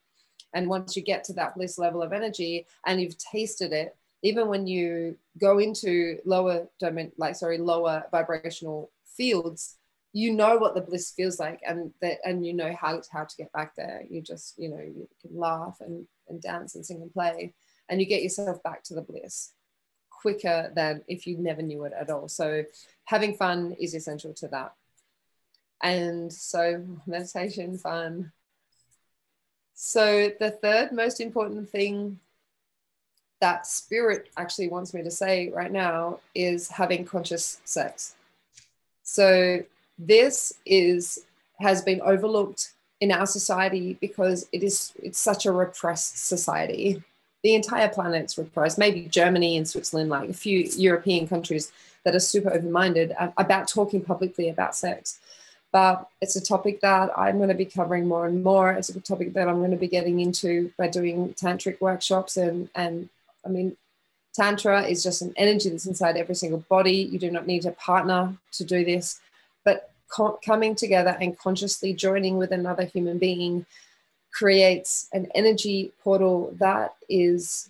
And 0.53 0.67
once 0.67 0.95
you 0.95 1.01
get 1.01 1.23
to 1.25 1.33
that 1.33 1.55
bliss 1.55 1.77
level 1.77 2.01
of 2.01 2.11
energy 2.11 2.65
and 2.85 2.99
you've 2.99 3.17
tasted 3.17 3.71
it, 3.71 3.95
even 4.23 4.47
when 4.47 4.67
you 4.67 5.17
go 5.39 5.59
into 5.59 6.17
lower 6.25 6.67
dimension, 6.79 7.13
like 7.17 7.35
sorry, 7.35 7.57
lower 7.57 8.03
vibrational 8.11 8.91
fields, 9.05 9.77
you 10.13 10.33
know 10.33 10.57
what 10.57 10.75
the 10.75 10.81
bliss 10.81 11.11
feels 11.11 11.39
like 11.39 11.61
and 11.65 11.93
that 12.01 12.17
and 12.25 12.45
you 12.45 12.53
know 12.53 12.75
how, 12.79 13.01
how 13.11 13.23
to 13.23 13.37
get 13.37 13.51
back 13.53 13.75
there. 13.75 14.03
You 14.09 14.21
just, 14.21 14.57
you 14.57 14.69
know, 14.69 14.81
you 14.81 15.07
can 15.21 15.37
laugh 15.37 15.77
and, 15.79 16.05
and 16.27 16.41
dance 16.41 16.75
and 16.75 16.85
sing 16.85 17.01
and 17.01 17.13
play 17.13 17.53
and 17.87 17.99
you 17.99 18.07
get 18.07 18.23
yourself 18.23 18.61
back 18.63 18.83
to 18.83 18.93
the 18.93 19.01
bliss 19.01 19.53
quicker 20.21 20.71
than 20.75 21.03
if 21.07 21.25
you 21.25 21.37
never 21.37 21.61
knew 21.61 21.85
it 21.85 21.93
at 21.99 22.09
all. 22.09 22.27
So 22.27 22.63
having 23.05 23.33
fun 23.33 23.75
is 23.79 23.95
essential 23.95 24.33
to 24.35 24.47
that. 24.49 24.73
And 25.81 26.31
so 26.31 26.85
meditation, 27.07 27.77
fun. 27.77 28.31
So 29.73 30.31
the 30.39 30.51
third 30.51 30.91
most 30.91 31.19
important 31.19 31.69
thing 31.69 32.19
that 33.39 33.65
spirit 33.65 34.29
actually 34.37 34.69
wants 34.69 34.93
me 34.93 35.01
to 35.01 35.09
say 35.09 35.49
right 35.49 35.71
now 35.71 36.19
is 36.35 36.69
having 36.69 37.03
conscious 37.03 37.59
sex. 37.65 38.15
So 39.01 39.63
this 39.97 40.53
is 40.65 41.25
has 41.59 41.81
been 41.81 42.01
overlooked 42.01 42.73
in 43.01 43.11
our 43.11 43.25
society 43.25 43.97
because 43.99 44.47
it 44.51 44.63
is 44.63 44.93
it's 45.01 45.19
such 45.19 45.47
a 45.47 45.51
repressed 45.51 46.27
society 46.27 47.03
the 47.43 47.55
entire 47.55 47.89
planet's 47.89 48.37
repressed. 48.37 48.77
Maybe 48.77 49.07
Germany 49.07 49.57
and 49.57 49.67
Switzerland, 49.67 50.09
like 50.09 50.29
a 50.29 50.33
few 50.33 50.59
European 50.75 51.27
countries 51.27 51.71
that 52.03 52.15
are 52.15 52.19
super 52.19 52.51
open-minded 52.51 53.13
um, 53.17 53.33
about 53.37 53.67
talking 53.67 54.03
publicly 54.03 54.49
about 54.49 54.75
sex. 54.75 55.19
But 55.71 56.07
it's 56.19 56.35
a 56.35 56.43
topic 56.43 56.81
that 56.81 57.17
I'm 57.17 57.37
going 57.37 57.49
to 57.49 57.55
be 57.55 57.65
covering 57.65 58.07
more 58.07 58.25
and 58.25 58.43
more. 58.43 58.71
It's 58.71 58.89
a 58.89 58.99
topic 58.99 59.33
that 59.33 59.47
I'm 59.47 59.59
going 59.59 59.71
to 59.71 59.77
be 59.77 59.87
getting 59.87 60.19
into 60.19 60.71
by 60.77 60.87
doing 60.87 61.33
tantric 61.33 61.79
workshops 61.79 62.37
and 62.37 62.69
and 62.75 63.09
I 63.45 63.49
mean, 63.49 63.77
tantra 64.33 64.83
is 64.83 65.03
just 65.03 65.21
an 65.21 65.33
energy 65.35 65.69
that's 65.69 65.85
inside 65.85 66.17
every 66.17 66.35
single 66.35 66.63
body. 66.69 67.09
You 67.11 67.19
do 67.19 67.31
not 67.31 67.47
need 67.47 67.65
a 67.65 67.71
partner 67.71 68.35
to 68.53 68.63
do 68.63 68.83
this, 68.85 69.19
but 69.63 69.91
co- 70.09 70.39
coming 70.45 70.75
together 70.75 71.17
and 71.19 71.37
consciously 71.37 71.93
joining 71.93 72.37
with 72.37 72.51
another 72.51 72.83
human 72.83 73.17
being 73.17 73.65
creates 74.31 75.09
an 75.13 75.27
energy 75.35 75.91
portal 76.03 76.53
that 76.59 76.95
is 77.09 77.69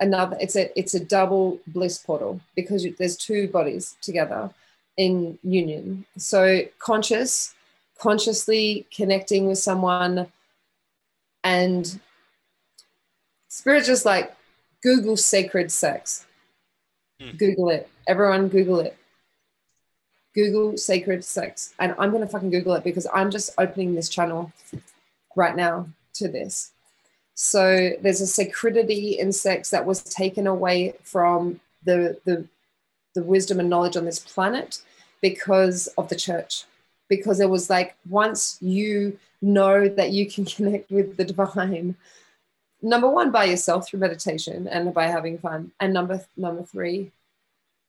another 0.00 0.36
it's 0.40 0.56
a 0.56 0.76
it's 0.78 0.94
a 0.94 1.04
double 1.04 1.60
bliss 1.66 1.98
portal 1.98 2.40
because 2.56 2.86
there's 2.98 3.16
two 3.16 3.48
bodies 3.48 3.96
together 4.02 4.50
in 4.96 5.38
union. 5.42 6.04
So 6.18 6.62
conscious 6.78 7.54
consciously 7.98 8.86
connecting 8.94 9.46
with 9.46 9.58
someone 9.58 10.26
and 11.44 12.00
spirit 13.48 13.84
just 13.84 14.04
like 14.04 14.34
google 14.82 15.16
sacred 15.16 15.70
sex. 15.70 16.26
Hmm. 17.20 17.36
google 17.36 17.70
it. 17.70 17.88
Everyone 18.06 18.48
google 18.48 18.80
it. 18.80 18.96
Google 20.34 20.76
sacred 20.76 21.24
sex. 21.24 21.74
And 21.78 21.94
i'm 21.98 22.10
going 22.10 22.22
to 22.22 22.28
fucking 22.28 22.50
google 22.50 22.74
it 22.74 22.84
because 22.84 23.06
i'm 23.14 23.30
just 23.30 23.50
opening 23.58 23.94
this 23.94 24.08
channel 24.08 24.52
right 25.36 25.56
now 25.56 25.88
to 26.14 26.28
this. 26.28 26.72
So 27.34 27.92
there's 28.00 28.20
a 28.20 28.26
sacredity 28.26 29.18
in 29.18 29.32
sex 29.32 29.70
that 29.70 29.86
was 29.86 30.02
taken 30.02 30.46
away 30.46 30.94
from 31.02 31.60
the, 31.84 32.18
the, 32.24 32.46
the 33.14 33.22
wisdom 33.22 33.58
and 33.58 33.70
knowledge 33.70 33.96
on 33.96 34.04
this 34.04 34.18
planet 34.18 34.82
because 35.20 35.86
of 35.98 36.08
the 36.08 36.16
church. 36.16 36.64
Because 37.08 37.40
it 37.40 37.50
was 37.50 37.68
like 37.68 37.96
once 38.08 38.58
you 38.60 39.18
know 39.40 39.88
that 39.88 40.10
you 40.10 40.30
can 40.30 40.44
connect 40.56 40.90
with 40.90 41.16
the 41.16 41.24
divine, 41.24 41.96
number 42.80 43.08
one, 43.08 43.30
by 43.30 43.44
yourself 43.44 43.88
through 43.88 44.00
meditation 44.00 44.68
and 44.68 44.92
by 44.92 45.06
having 45.06 45.38
fun. 45.38 45.72
And 45.80 45.92
number 45.92 46.24
number 46.36 46.62
three, 46.62 47.12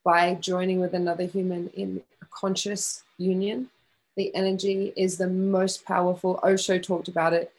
by 0.04 0.34
joining 0.34 0.80
with 0.80 0.94
another 0.94 1.24
human 1.24 1.68
in 1.70 2.02
a 2.22 2.26
conscious 2.26 3.02
union 3.18 3.70
the 4.16 4.34
energy 4.34 4.92
is 4.96 5.18
the 5.18 5.28
most 5.28 5.84
powerful. 5.84 6.38
Osho 6.42 6.78
talked 6.78 7.08
about 7.08 7.32
it. 7.32 7.52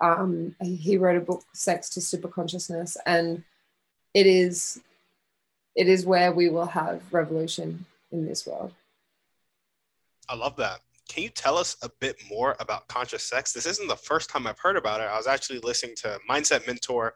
Um, 0.00 0.54
he 0.60 0.98
wrote 0.98 1.16
a 1.16 1.20
book, 1.20 1.44
Sex 1.52 1.88
to 1.90 2.00
Super 2.00 2.28
Consciousness, 2.28 2.96
and 3.06 3.44
it 4.12 4.26
is 4.26 4.80
it 5.74 5.88
is 5.88 6.06
where 6.06 6.32
we 6.32 6.48
will 6.48 6.66
have 6.66 7.02
revolution 7.12 7.84
in 8.12 8.26
this 8.26 8.46
world. 8.46 8.72
I 10.28 10.36
love 10.36 10.56
that. 10.56 10.80
Can 11.08 11.22
you 11.22 11.28
tell 11.28 11.58
us 11.58 11.76
a 11.82 11.90
bit 12.00 12.16
more 12.30 12.56
about 12.60 12.88
conscious 12.88 13.22
sex? 13.24 13.52
This 13.52 13.66
isn't 13.66 13.88
the 13.88 13.96
first 13.96 14.30
time 14.30 14.46
I've 14.46 14.58
heard 14.58 14.76
about 14.76 15.00
it. 15.00 15.04
I 15.04 15.16
was 15.16 15.26
actually 15.26 15.58
listening 15.60 15.96
to 15.96 16.18
Mindset 16.28 16.66
Mentor, 16.66 17.14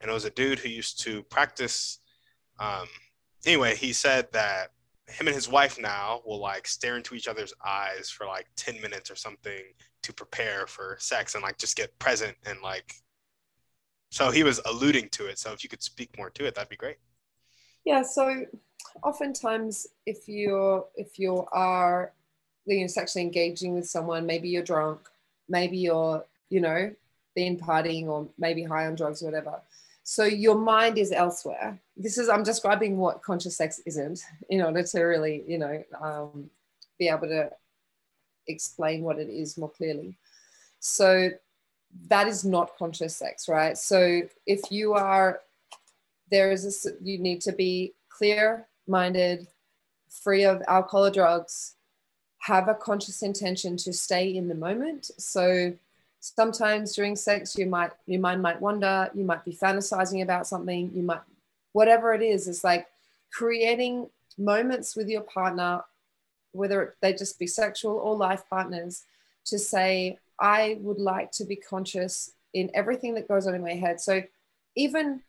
and 0.00 0.10
it 0.10 0.14
was 0.14 0.24
a 0.24 0.30
dude 0.30 0.58
who 0.58 0.68
used 0.68 1.00
to 1.02 1.22
practice. 1.24 1.98
Um, 2.58 2.88
anyway, 3.46 3.76
he 3.76 3.92
said 3.92 4.28
that 4.32 4.72
him 5.08 5.26
and 5.26 5.34
his 5.34 5.48
wife 5.48 5.78
now 5.80 6.20
will 6.26 6.38
like 6.38 6.66
stare 6.66 6.96
into 6.96 7.14
each 7.14 7.28
other's 7.28 7.54
eyes 7.66 8.10
for 8.10 8.26
like 8.26 8.46
10 8.56 8.80
minutes 8.80 9.10
or 9.10 9.16
something 9.16 9.62
to 10.02 10.12
prepare 10.12 10.66
for 10.66 10.96
sex 11.00 11.34
and 11.34 11.42
like 11.42 11.56
just 11.58 11.76
get 11.76 11.98
present 11.98 12.36
and 12.46 12.60
like 12.62 12.94
so 14.10 14.30
he 14.30 14.42
was 14.42 14.58
alluding 14.64 15.10
to 15.10 15.26
it. 15.26 15.38
So 15.38 15.52
if 15.52 15.62
you 15.62 15.68
could 15.68 15.82
speak 15.82 16.16
more 16.16 16.30
to 16.30 16.46
it 16.46 16.54
that'd 16.54 16.68
be 16.68 16.76
great. 16.76 16.96
Yeah 17.84 18.02
so 18.02 18.44
oftentimes 19.02 19.86
if 20.06 20.28
you're 20.28 20.86
if 20.96 21.18
you 21.18 21.46
are 21.52 22.12
you 22.66 22.82
know 22.82 22.86
sexually 22.86 23.24
engaging 23.24 23.74
with 23.74 23.88
someone 23.88 24.26
maybe 24.26 24.48
you're 24.48 24.62
drunk 24.62 25.00
maybe 25.48 25.78
you're 25.78 26.24
you 26.50 26.60
know 26.60 26.92
being 27.34 27.58
partying 27.58 28.06
or 28.06 28.28
maybe 28.38 28.62
high 28.62 28.86
on 28.86 28.94
drugs 28.94 29.22
or 29.22 29.26
whatever 29.26 29.60
so 30.10 30.24
your 30.24 30.54
mind 30.54 30.96
is 30.96 31.12
elsewhere. 31.12 31.78
This 31.94 32.16
is 32.16 32.30
i'm 32.30 32.42
describing 32.42 32.96
what 32.96 33.22
conscious 33.22 33.58
sex 33.58 33.78
isn't 33.84 34.20
in 34.48 34.62
order 34.62 34.82
to 34.82 35.02
really 35.02 35.44
you 35.46 35.58
know 35.58 35.84
um, 36.00 36.48
be 36.98 37.08
able 37.08 37.28
to 37.28 37.50
explain 38.46 39.02
what 39.02 39.18
it 39.18 39.28
is 39.28 39.58
more 39.58 39.68
clearly. 39.68 40.16
So 40.78 41.28
that 42.08 42.26
is 42.26 42.42
not 42.42 42.78
conscious 42.78 43.16
sex 43.16 43.50
right? 43.50 43.76
So 43.76 44.22
if 44.46 44.60
you 44.70 44.94
are 44.94 45.40
there 46.30 46.52
is 46.52 46.64
a 46.64 47.04
you 47.04 47.18
need 47.18 47.42
to 47.42 47.52
be 47.52 47.92
clear 48.08 48.66
minded 48.86 49.46
free 50.08 50.44
of 50.44 50.62
alcohol 50.68 51.04
or 51.04 51.10
drugs 51.10 51.74
have 52.38 52.66
a 52.68 52.74
conscious 52.74 53.20
intention 53.20 53.76
to 53.76 53.92
stay 53.92 54.34
in 54.34 54.48
the 54.48 54.54
moment. 54.54 55.10
So 55.18 55.74
sometimes 56.20 56.94
during 56.94 57.14
sex 57.16 57.56
you 57.56 57.66
might 57.66 57.92
your 58.06 58.20
mind 58.20 58.42
might 58.42 58.60
wander 58.60 59.10
you 59.14 59.24
might 59.24 59.44
be 59.44 59.52
fantasizing 59.52 60.22
about 60.22 60.46
something 60.46 60.90
you 60.94 61.02
might 61.02 61.20
whatever 61.72 62.12
it 62.12 62.22
is 62.22 62.48
it's 62.48 62.64
like 62.64 62.86
creating 63.32 64.08
moments 64.36 64.96
with 64.96 65.08
your 65.08 65.22
partner 65.22 65.82
whether 66.52 66.94
they 67.02 67.12
just 67.12 67.38
be 67.38 67.46
sexual 67.46 67.92
or 67.98 68.16
life 68.16 68.42
partners 68.50 69.04
to 69.44 69.58
say 69.58 70.18
i 70.40 70.78
would 70.80 70.98
like 70.98 71.30
to 71.30 71.44
be 71.44 71.56
conscious 71.56 72.32
in 72.54 72.70
everything 72.74 73.14
that 73.14 73.28
goes 73.28 73.46
on 73.46 73.54
in 73.54 73.62
my 73.62 73.74
head. 73.74 74.00
So 74.00 74.22
even 74.74 75.22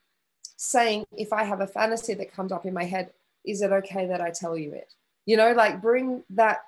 saying 0.62 1.06
if 1.17 1.32
i 1.32 1.43
have 1.43 1.62
a 1.62 1.67
fantasy 1.67 2.13
that 2.13 2.34
comes 2.34 2.52
up 2.52 2.65
in 2.65 2.73
my 2.73 2.84
head 2.84 3.12
is 3.45 3.62
it 3.62 3.71
okay 3.71 4.06
that 4.08 4.19
i 4.19 4.30
tell 4.30 4.58
you 4.58 4.73
it? 4.73 4.93
You 5.25 5.38
know 5.38 5.54
like 5.54 5.82
bring 5.82 6.23
that 6.32 6.60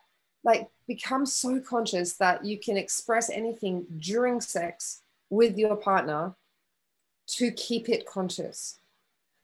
like 0.43 0.69
become 0.88 1.25
so 1.25 1.60
conscious 1.60 2.13
that 2.13 2.43
you 2.43 2.58
can 2.58 2.77
express 2.77 3.30
anything 3.30 3.86
during 3.99 4.41
sex 4.41 5.01
with 5.30 5.58
your 5.58 5.75
partner 5.75 6.34
to 7.27 7.51
keep 7.51 7.89
it 7.89 8.06
conscious. 8.06 8.80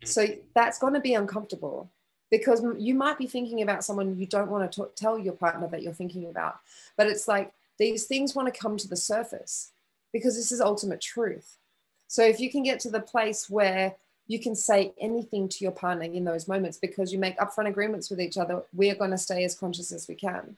Hmm. 0.01 0.07
So 0.07 0.27
that's 0.53 0.79
going 0.79 0.93
to 0.93 0.99
be 0.99 1.13
uncomfortable 1.13 1.89
because 2.29 2.63
you 2.77 2.93
might 2.93 3.17
be 3.17 3.27
thinking 3.27 3.61
about 3.61 3.83
someone 3.83 4.17
you 4.17 4.25
don't 4.25 4.51
want 4.51 4.71
to 4.73 4.89
tell 4.95 5.17
your 5.17 5.33
partner 5.33 5.67
that 5.69 5.81
you're 5.81 5.93
thinking 5.93 6.29
about. 6.29 6.59
But 6.97 7.07
it's 7.07 7.27
like 7.27 7.53
these 7.77 8.05
things 8.05 8.35
want 8.35 8.53
to 8.53 8.59
come 8.59 8.75
to 8.77 8.87
the 8.87 8.97
surface 8.97 9.71
because 10.11 10.35
this 10.35 10.51
is 10.51 10.59
ultimate 10.59 10.99
truth. 10.99 11.57
So 12.07 12.23
if 12.23 12.39
you 12.39 12.49
can 12.49 12.63
get 12.63 12.79
to 12.81 12.89
the 12.89 12.99
place 12.99 13.49
where 13.49 13.95
you 14.27 14.39
can 14.39 14.55
say 14.55 14.93
anything 14.99 15.47
to 15.47 15.63
your 15.63 15.71
partner 15.71 16.03
in 16.03 16.25
those 16.25 16.49
moments 16.49 16.77
because 16.77 17.13
you 17.13 17.19
make 17.19 17.37
upfront 17.37 17.67
agreements 17.67 18.09
with 18.09 18.19
each 18.19 18.37
other, 18.37 18.63
we're 18.73 18.95
going 18.95 19.11
to 19.11 19.17
stay 19.17 19.45
as 19.45 19.55
conscious 19.55 19.93
as 19.93 20.07
we 20.09 20.15
can 20.15 20.57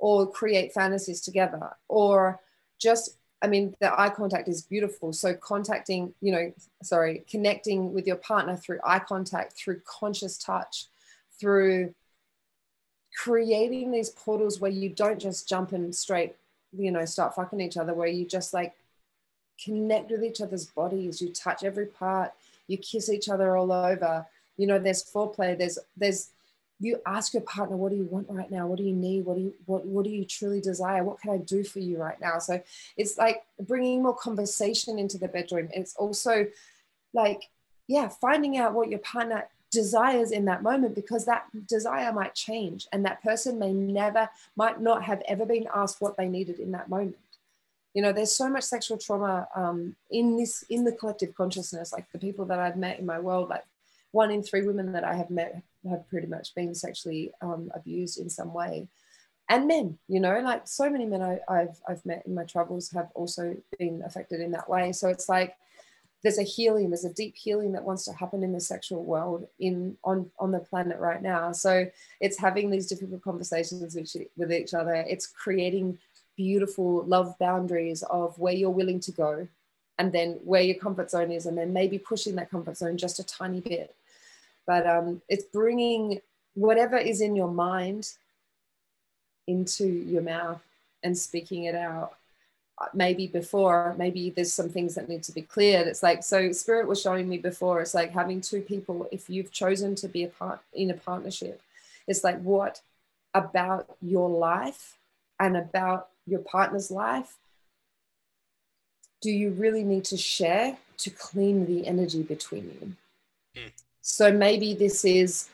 or 0.00 0.26
create 0.26 0.72
fantasies 0.72 1.20
together 1.20 1.76
or 1.88 2.40
just 2.80 3.16
I 3.42 3.46
mean, 3.46 3.74
the 3.80 3.98
eye 3.98 4.10
contact 4.10 4.48
is 4.48 4.62
beautiful. 4.62 5.12
So, 5.12 5.32
contacting, 5.34 6.12
you 6.20 6.32
know, 6.32 6.52
sorry, 6.82 7.24
connecting 7.28 7.94
with 7.94 8.06
your 8.06 8.16
partner 8.16 8.56
through 8.56 8.80
eye 8.84 8.98
contact, 8.98 9.54
through 9.54 9.80
conscious 9.86 10.36
touch, 10.36 10.86
through 11.38 11.94
creating 13.16 13.90
these 13.90 14.10
portals 14.10 14.60
where 14.60 14.70
you 14.70 14.90
don't 14.90 15.18
just 15.18 15.48
jump 15.48 15.72
in 15.72 15.92
straight, 15.92 16.34
you 16.76 16.90
know, 16.90 17.04
start 17.06 17.34
fucking 17.34 17.60
each 17.60 17.78
other, 17.78 17.94
where 17.94 18.08
you 18.08 18.26
just 18.26 18.52
like 18.52 18.74
connect 19.62 20.10
with 20.10 20.22
each 20.22 20.40
other's 20.42 20.66
bodies, 20.66 21.22
you 21.22 21.32
touch 21.32 21.64
every 21.64 21.86
part, 21.86 22.32
you 22.66 22.76
kiss 22.76 23.08
each 23.08 23.28
other 23.28 23.56
all 23.56 23.72
over. 23.72 24.26
You 24.58 24.66
know, 24.66 24.78
there's 24.78 25.02
foreplay, 25.02 25.56
there's, 25.56 25.78
there's, 25.96 26.28
you 26.80 27.00
ask 27.04 27.34
your 27.34 27.42
partner 27.42 27.76
what 27.76 27.90
do 27.90 27.96
you 27.96 28.04
want 28.04 28.26
right 28.30 28.50
now? 28.50 28.66
What 28.66 28.78
do 28.78 28.84
you 28.84 28.94
need? 28.94 29.26
What 29.26 29.36
do 29.36 29.42
you 29.42 29.54
what, 29.66 29.84
what 29.84 30.04
do 30.04 30.10
you 30.10 30.24
truly 30.24 30.60
desire? 30.60 31.04
What 31.04 31.20
can 31.20 31.30
i 31.30 31.36
do 31.36 31.62
for 31.62 31.78
you 31.78 31.98
right 31.98 32.20
now? 32.20 32.38
So 32.38 32.60
it's 32.96 33.18
like 33.18 33.42
bringing 33.60 34.02
more 34.02 34.16
conversation 34.16 34.98
into 34.98 35.18
the 35.18 35.28
bedroom. 35.28 35.68
It's 35.72 35.94
also 35.96 36.46
like 37.12 37.42
yeah 37.86 38.08
finding 38.08 38.56
out 38.56 38.72
what 38.72 38.88
your 38.88 39.00
partner 39.00 39.48
desires 39.70 40.32
in 40.32 40.46
that 40.46 40.62
moment 40.62 40.94
because 40.94 41.26
that 41.26 41.44
desire 41.66 42.12
might 42.12 42.34
change 42.34 42.88
and 42.92 43.04
that 43.04 43.22
person 43.22 43.58
may 43.58 43.72
never 43.72 44.28
might 44.56 44.80
not 44.80 45.04
have 45.04 45.22
ever 45.28 45.44
been 45.44 45.66
asked 45.74 46.00
what 46.00 46.16
they 46.16 46.28
needed 46.28 46.58
in 46.58 46.72
that 46.72 46.88
moment. 46.88 47.16
You 47.92 48.00
know 48.02 48.12
there's 48.12 48.34
so 48.34 48.48
much 48.48 48.64
sexual 48.64 48.96
trauma 48.96 49.48
um, 49.54 49.96
in 50.10 50.38
this 50.38 50.64
in 50.70 50.84
the 50.84 50.92
collective 50.92 51.34
consciousness 51.34 51.92
like 51.92 52.10
the 52.12 52.18
people 52.18 52.46
that 52.46 52.58
i've 52.58 52.76
met 52.76 53.00
in 53.00 53.04
my 53.04 53.18
world 53.18 53.48
like 53.50 53.64
one 54.12 54.30
in 54.30 54.42
three 54.42 54.64
women 54.64 54.92
that 54.92 55.02
i 55.02 55.14
have 55.14 55.28
met 55.28 55.62
have 55.88 56.08
pretty 56.08 56.26
much 56.26 56.54
been 56.54 56.74
sexually 56.74 57.32
um, 57.40 57.70
abused 57.74 58.18
in 58.18 58.28
some 58.28 58.52
way. 58.52 58.88
And 59.48 59.66
men 59.66 59.98
you 60.08 60.20
know 60.20 60.40
like 60.40 60.68
so 60.68 60.88
many 60.88 61.06
men 61.06 61.22
I, 61.22 61.40
have 61.48 61.80
I've 61.88 62.06
met 62.06 62.24
in 62.26 62.34
my 62.34 62.44
travels 62.44 62.90
have 62.92 63.08
also 63.14 63.56
been 63.78 64.02
affected 64.04 64.40
in 64.40 64.52
that 64.52 64.68
way. 64.68 64.92
So 64.92 65.08
it's 65.08 65.28
like 65.28 65.56
there's 66.22 66.38
a 66.38 66.42
healing 66.42 66.90
there's 66.90 67.04
a 67.04 67.14
deep 67.14 67.34
healing 67.36 67.72
that 67.72 67.84
wants 67.84 68.04
to 68.04 68.12
happen 68.12 68.42
in 68.42 68.52
the 68.52 68.60
sexual 68.60 69.04
world 69.04 69.46
in 69.58 69.96
on 70.04 70.30
on 70.38 70.52
the 70.52 70.60
planet 70.60 70.98
right 70.98 71.22
now. 71.22 71.52
So 71.52 71.86
it's 72.20 72.38
having 72.38 72.70
these 72.70 72.86
difficult 72.86 73.22
conversations 73.22 73.94
with, 73.94 74.16
with 74.36 74.52
each 74.52 74.74
other. 74.74 74.94
It's 74.94 75.26
creating 75.26 75.98
beautiful 76.36 77.04
love 77.04 77.36
boundaries 77.38 78.02
of 78.04 78.38
where 78.38 78.54
you're 78.54 78.70
willing 78.70 79.00
to 79.00 79.12
go 79.12 79.46
and 79.98 80.10
then 80.12 80.40
where 80.42 80.62
your 80.62 80.76
comfort 80.76 81.10
zone 81.10 81.30
is 81.30 81.44
and 81.44 81.58
then 81.58 81.70
maybe 81.74 81.98
pushing 81.98 82.34
that 82.36 82.50
comfort 82.50 82.74
zone 82.78 82.96
just 82.96 83.18
a 83.18 83.24
tiny 83.24 83.60
bit 83.60 83.94
but 84.70 84.86
um, 84.86 85.20
it's 85.28 85.42
bringing 85.42 86.20
whatever 86.54 86.96
is 86.96 87.20
in 87.20 87.34
your 87.34 87.50
mind 87.50 88.12
into 89.48 89.84
your 89.84 90.22
mouth 90.22 90.62
and 91.02 91.18
speaking 91.18 91.64
it 91.64 91.74
out. 91.74 92.12
Uh, 92.78 92.86
maybe 92.94 93.26
before 93.26 93.96
maybe 93.98 94.30
there's 94.30 94.54
some 94.54 94.68
things 94.68 94.94
that 94.94 95.08
need 95.08 95.24
to 95.24 95.32
be 95.32 95.42
cleared. 95.42 95.88
It's 95.88 96.04
like 96.04 96.22
so 96.22 96.52
spirit 96.52 96.86
was 96.86 97.02
showing 97.02 97.28
me 97.28 97.38
before 97.38 97.80
it's 97.80 97.94
like 97.94 98.12
having 98.12 98.40
two 98.40 98.60
people 98.60 99.08
if 99.10 99.28
you've 99.28 99.50
chosen 99.50 99.96
to 99.96 100.06
be 100.06 100.22
a 100.22 100.28
part 100.28 100.60
in 100.72 100.88
a 100.90 100.94
partnership 100.94 101.60
it's 102.06 102.22
like 102.24 102.40
what 102.40 102.80
about 103.34 103.86
your 104.00 104.30
life 104.30 104.98
and 105.40 105.56
about 105.56 106.10
your 106.26 106.40
partner's 106.40 106.90
life 106.90 107.36
do 109.20 109.30
you 109.30 109.50
really 109.50 109.84
need 109.84 110.04
to 110.04 110.16
share 110.16 110.78
to 110.98 111.10
clean 111.10 111.66
the 111.66 111.86
energy 111.86 112.22
between 112.22 112.64
you? 112.64 113.62
Mm. 113.62 113.72
So 114.10 114.32
maybe 114.32 114.74
this 114.74 115.04
is 115.04 115.48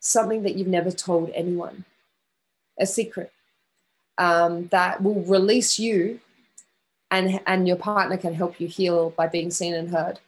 something 0.00 0.42
that 0.42 0.56
you've 0.56 0.68
never 0.68 0.90
told 0.90 1.30
anyone, 1.34 1.84
a 2.78 2.86
secret 2.86 3.32
um, 4.18 4.66
that 4.68 5.02
will 5.02 5.22
release 5.22 5.78
you 5.78 6.20
and, 7.10 7.40
and 7.46 7.66
your 7.66 7.76
partner 7.76 8.16
can 8.16 8.34
help 8.34 8.60
you 8.60 8.68
heal 8.68 9.10
by 9.10 9.26
being 9.26 9.50
seen 9.50 9.74
and 9.74 9.90
heard. 9.90 10.20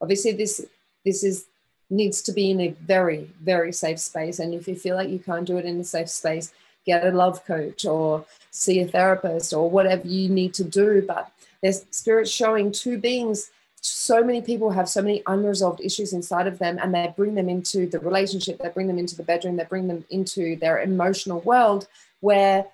Obviously, 0.00 0.32
this, 0.32 0.64
this 1.04 1.24
is 1.24 1.46
needs 1.90 2.20
to 2.22 2.32
be 2.32 2.50
in 2.50 2.60
a 2.60 2.68
very, 2.68 3.30
very 3.40 3.72
safe 3.72 3.98
space. 3.98 4.38
And 4.38 4.52
if 4.52 4.68
you 4.68 4.74
feel 4.74 4.96
like 4.96 5.08
you 5.08 5.18
can't 5.18 5.46
do 5.46 5.56
it 5.56 5.64
in 5.64 5.80
a 5.80 5.84
safe 5.84 6.10
space, 6.10 6.52
get 6.84 7.06
a 7.06 7.10
love 7.10 7.44
coach 7.46 7.86
or 7.86 8.24
see 8.50 8.80
a 8.80 8.86
therapist 8.86 9.54
or 9.54 9.70
whatever 9.70 10.06
you 10.06 10.28
need 10.28 10.52
to 10.54 10.64
do. 10.64 11.02
But 11.06 11.30
there's 11.62 11.86
spirit 11.90 12.28
showing 12.28 12.72
two 12.72 12.98
beings 12.98 13.50
so 13.88 14.22
many 14.22 14.42
people 14.42 14.70
have 14.70 14.88
so 14.88 15.02
many 15.02 15.22
unresolved 15.26 15.80
issues 15.80 16.12
inside 16.12 16.46
of 16.46 16.58
them 16.58 16.78
and 16.80 16.94
they 16.94 17.12
bring 17.16 17.34
them 17.34 17.48
into 17.48 17.86
the 17.86 17.98
relationship 17.98 18.58
they 18.58 18.68
bring 18.68 18.86
them 18.86 18.98
into 18.98 19.16
the 19.16 19.22
bedroom 19.22 19.56
they 19.56 19.64
bring 19.64 19.88
them 19.88 20.04
into 20.10 20.56
their 20.56 20.80
emotional 20.80 21.40
world 21.40 21.86
where 22.20 22.66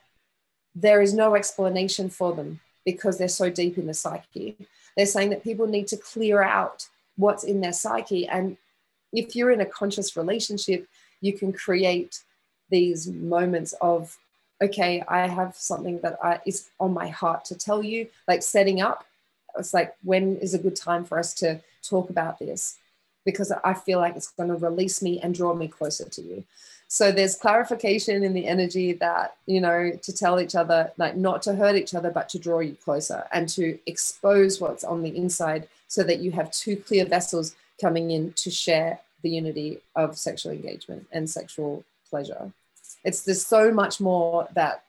there 0.75 1.01
is 1.01 1.15
no 1.15 1.35
explanation 1.35 2.11
for 2.11 2.33
them 2.33 2.61
because 2.85 3.17
they're 3.17 3.29
so 3.29 3.49
deep 3.49 3.79
in 3.79 3.87
the 3.87 3.95
psyche. 3.95 4.57
They're 4.97 5.07
saying 5.07 5.31
that 5.31 5.45
people 5.45 5.67
need 5.67 5.87
to 5.89 5.97
clear 5.97 6.43
out 6.43 6.89
what's 7.17 7.45
in 7.45 7.61
their 7.61 7.73
psyche 7.73 8.27
and 8.27 8.57
if 9.13 9.37
you're 9.37 9.51
in 9.51 9.61
a 9.61 9.67
conscious 9.67 10.17
relationship 10.17 10.87
you 11.21 11.33
can 11.33 11.53
create 11.53 12.21
these 12.71 13.07
moments 13.07 13.73
of 13.81 14.19
okay 14.61 15.03
i 15.09 15.27
have 15.27 15.55
something 15.55 16.01
that 16.01 16.19
I, 16.23 16.41
is 16.45 16.71
on 16.81 16.93
my 16.93 17.09
heart 17.09 17.45
to 17.47 17.55
tell 17.55 17.83
you 17.83 18.09
like 18.27 18.43
setting 18.43 18.81
up 18.81 19.05
it's 19.59 19.75
like 19.75 19.95
when 20.03 20.37
is 20.39 20.55
a 20.55 20.59
good 20.59 20.77
time 20.77 21.05
for 21.05 21.19
us 21.19 21.35
to 21.35 21.61
talk 21.83 22.11
about 22.11 22.39
this 22.39 22.79
because 23.25 23.53
i 23.65 23.75
feel 23.75 23.99
like 23.99 24.17
it's 24.17 24.31
going 24.31 24.49
to 24.49 24.57
release 24.57 25.03
me 25.03 25.21
and 25.21 25.35
draw 25.35 25.55
me 25.55 25.69
closer 25.69 26.09
to 26.09 26.23
you 26.23 26.45
So 26.89 27.11
there's 27.11 27.35
clarification 27.35 28.23
in 28.23 28.35
the 28.35 28.47
energy 28.47 28.93
that, 28.95 29.37
you 29.47 29.61
know, 29.61 29.99
to 30.01 30.13
tell 30.13 30.41
each 30.41 30.55
other, 30.55 30.93
like 30.97 31.17
not 31.17 31.43
to 31.43 31.55
hurt 31.57 31.75
each 31.75 31.95
other, 31.95 32.11
but 32.11 32.29
to 32.29 32.39
draw 32.39 32.61
you 32.61 32.77
closer 32.85 33.25
and 33.33 33.49
to 33.51 33.79
expose 33.87 34.61
what's 34.61 34.85
on 34.85 35.03
the 35.03 35.17
inside 35.17 35.67
so 35.89 36.05
that 36.05 36.21
you 36.21 36.31
have 36.31 36.53
two 36.53 36.77
clear 36.77 37.05
vessels 37.05 37.57
coming 37.81 38.13
in 38.13 38.33
to 38.35 38.49
share 38.51 39.01
the 39.23 39.31
unity 39.31 39.81
of 39.97 40.17
sexual 40.17 40.53
engagement 40.53 41.07
and 41.11 41.29
sexual 41.29 41.85
pleasure. 42.09 42.53
It's 43.03 43.23
there's 43.23 43.45
so 43.45 43.73
much 43.73 44.01
more 44.01 44.47
that 44.55 44.85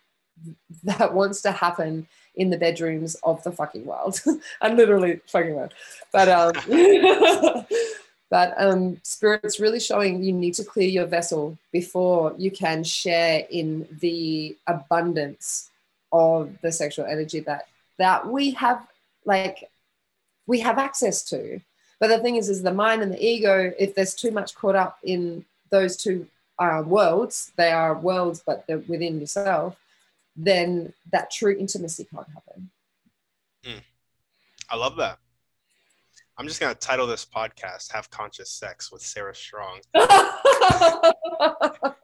that 0.84 1.13
wants 1.13 1.41
to 1.41 1.51
happen 1.51 2.08
in 2.37 2.49
the 2.49 2.57
bedrooms 2.57 3.15
of 3.23 3.43
the 3.43 3.51
fucking 3.51 3.85
world. 3.85 4.21
I'm 4.61 4.77
literally 4.77 5.21
fucking 5.27 5.53
world. 5.53 5.73
But 6.11 6.29
um 6.29 6.53
but 8.29 8.53
um 8.57 8.97
spirit's 9.03 9.59
really 9.59 9.79
showing 9.79 10.23
you 10.23 10.33
need 10.33 10.53
to 10.55 10.63
clear 10.63 10.89
your 10.89 11.05
vessel 11.05 11.57
before 11.71 12.33
you 12.37 12.51
can 12.51 12.83
share 12.83 13.45
in 13.49 13.87
the 14.01 14.57
abundance 14.67 15.69
of 16.11 16.51
the 16.61 16.71
sexual 16.71 17.05
energy 17.05 17.39
that 17.41 17.67
that 17.97 18.27
we 18.27 18.51
have 18.51 18.85
like 19.25 19.69
we 20.47 20.59
have 20.59 20.77
access 20.77 21.23
to. 21.23 21.59
But 21.99 22.07
the 22.07 22.19
thing 22.19 22.35
is, 22.35 22.49
is 22.49 22.61
the 22.61 22.73
mind 22.73 23.01
and 23.01 23.11
the 23.11 23.25
ego, 23.25 23.73
if 23.79 23.95
there's 23.95 24.13
too 24.13 24.31
much 24.31 24.53
caught 24.55 24.75
up 24.75 24.99
in 25.03 25.45
those 25.69 25.95
two 25.97 26.27
uh, 26.59 26.83
worlds, 26.85 27.51
they 27.55 27.71
are 27.71 27.97
worlds, 27.97 28.43
but 28.45 28.65
they're 28.67 28.79
within 28.79 29.19
yourself, 29.19 29.77
then 30.35 30.93
that 31.11 31.31
true 31.31 31.55
intimacy 31.57 32.05
can't 32.05 32.27
happen. 32.29 32.69
Mm. 33.65 33.81
I 34.69 34.75
love 34.75 34.97
that. 34.97 35.19
I'm 36.37 36.47
just 36.47 36.59
gonna 36.59 36.75
title 36.75 37.07
this 37.07 37.25
podcast 37.25 37.93
"Have 37.93 38.09
Conscious 38.09 38.49
Sex 38.51 38.91
with 38.91 39.01
Sarah 39.01 39.33
Strong," 39.33 39.79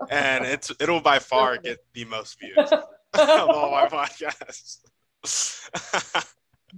and 0.09 0.45
it's 0.45 0.71
it'll 0.79 1.01
by 1.01 1.19
far 1.19 1.57
get 1.57 1.79
the 1.93 2.05
most 2.05 2.39
views 2.39 2.71
of 2.71 3.49
all 3.49 3.71
my 3.71 3.87
podcasts. 3.87 4.77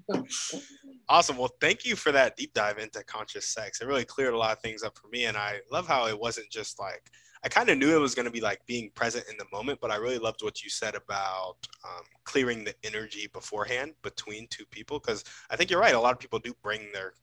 awesome. 1.09 1.37
Well, 1.37 1.55
thank 1.61 1.85
you 1.85 1.95
for 1.95 2.11
that 2.11 2.35
deep 2.35 2.53
dive 2.53 2.77
into 2.77 3.03
conscious 3.03 3.47
sex. 3.47 3.81
It 3.81 3.87
really 3.87 4.05
cleared 4.05 4.33
a 4.33 4.37
lot 4.37 4.51
of 4.51 4.59
things 4.59 4.83
up 4.83 4.97
for 4.97 5.07
me, 5.07 5.25
and 5.25 5.37
I 5.37 5.59
love 5.71 5.87
how 5.87 6.07
it 6.07 6.19
wasn't 6.19 6.49
just 6.49 6.79
like 6.79 7.09
I 7.45 7.49
kind 7.49 7.69
of 7.69 7.77
knew 7.77 7.93
it 7.93 7.99
was 7.99 8.15
going 8.15 8.25
to 8.25 8.31
be 8.31 8.39
like 8.39 8.65
being 8.65 8.89
present 8.95 9.25
in 9.29 9.35
the 9.37 9.45
moment, 9.51 9.79
but 9.81 9.91
I 9.91 9.97
really 9.97 10.17
loved 10.17 10.43
what 10.43 10.63
you 10.63 10.69
said 10.69 10.95
about 10.95 11.55
um, 11.83 12.03
clearing 12.23 12.63
the 12.63 12.73
energy 12.85 13.27
beforehand 13.33 13.93
between 14.01 14.47
two 14.47 14.65
people. 14.67 14.97
Because 14.97 15.25
I 15.49 15.57
think 15.57 15.69
you're 15.69 15.81
right. 15.81 15.93
A 15.93 15.99
lot 15.99 16.13
of 16.13 16.19
people 16.19 16.39
do 16.39 16.53
bring 16.63 16.87
their 16.93 17.13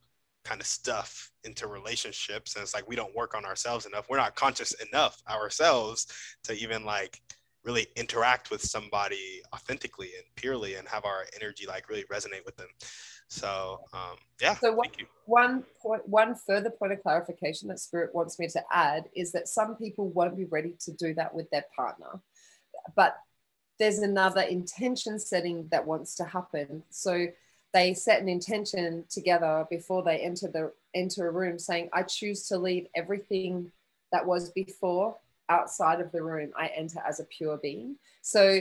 kind 0.44 0.60
of 0.60 0.66
stuff 0.66 1.30
into 1.44 1.66
relationships, 1.68 2.54
and 2.54 2.62
it's 2.62 2.74
like 2.74 2.86
we 2.86 2.96
don't 2.96 3.16
work 3.16 3.34
on 3.34 3.46
ourselves 3.46 3.86
enough. 3.86 4.08
We're 4.10 4.18
not 4.18 4.34
conscious 4.34 4.74
enough 4.92 5.22
ourselves 5.28 6.06
to 6.44 6.52
even 6.52 6.84
like 6.84 7.18
really 7.64 7.86
interact 7.96 8.50
with 8.50 8.62
somebody 8.62 9.42
authentically 9.54 10.10
and 10.16 10.24
purely 10.34 10.74
and 10.74 10.88
have 10.88 11.04
our 11.04 11.24
energy 11.40 11.66
like 11.66 11.88
really 11.88 12.04
resonate 12.04 12.44
with 12.44 12.56
them. 12.56 12.68
So 13.30 13.80
um, 13.92 14.18
yeah, 14.40 14.54
so 14.56 14.72
one, 14.72 14.88
one 15.24 15.64
point, 15.80 16.08
one 16.08 16.34
further 16.34 16.70
point 16.70 16.92
of 16.92 17.02
clarification 17.02 17.68
that 17.68 17.78
Spirit 17.78 18.14
wants 18.14 18.38
me 18.38 18.48
to 18.48 18.62
add 18.72 19.04
is 19.14 19.32
that 19.32 19.48
some 19.48 19.76
people 19.76 20.08
won't 20.08 20.36
be 20.36 20.46
ready 20.46 20.74
to 20.80 20.92
do 20.92 21.14
that 21.14 21.32
with 21.32 21.48
their 21.50 21.64
partner, 21.74 22.20
but 22.96 23.16
there's 23.78 24.00
another 24.00 24.42
intention 24.42 25.18
setting 25.18 25.68
that 25.70 25.86
wants 25.86 26.16
to 26.16 26.24
happen. 26.24 26.82
So 26.90 27.28
they 27.72 27.94
set 27.94 28.20
an 28.20 28.28
intention 28.28 29.04
together 29.08 29.64
before 29.70 30.02
they 30.02 30.18
enter 30.18 30.48
the 30.48 30.72
enter 30.92 31.28
a 31.28 31.30
room, 31.30 31.58
saying, 31.58 31.88
"I 31.92 32.02
choose 32.02 32.48
to 32.48 32.58
leave 32.58 32.88
everything 32.96 33.70
that 34.10 34.26
was 34.26 34.50
before 34.50 35.16
outside 35.48 36.00
of 36.00 36.10
the 36.10 36.22
room. 36.22 36.52
I 36.56 36.66
enter 36.68 37.00
as 37.06 37.20
a 37.20 37.24
pure 37.24 37.58
being." 37.58 37.96
So 38.22 38.60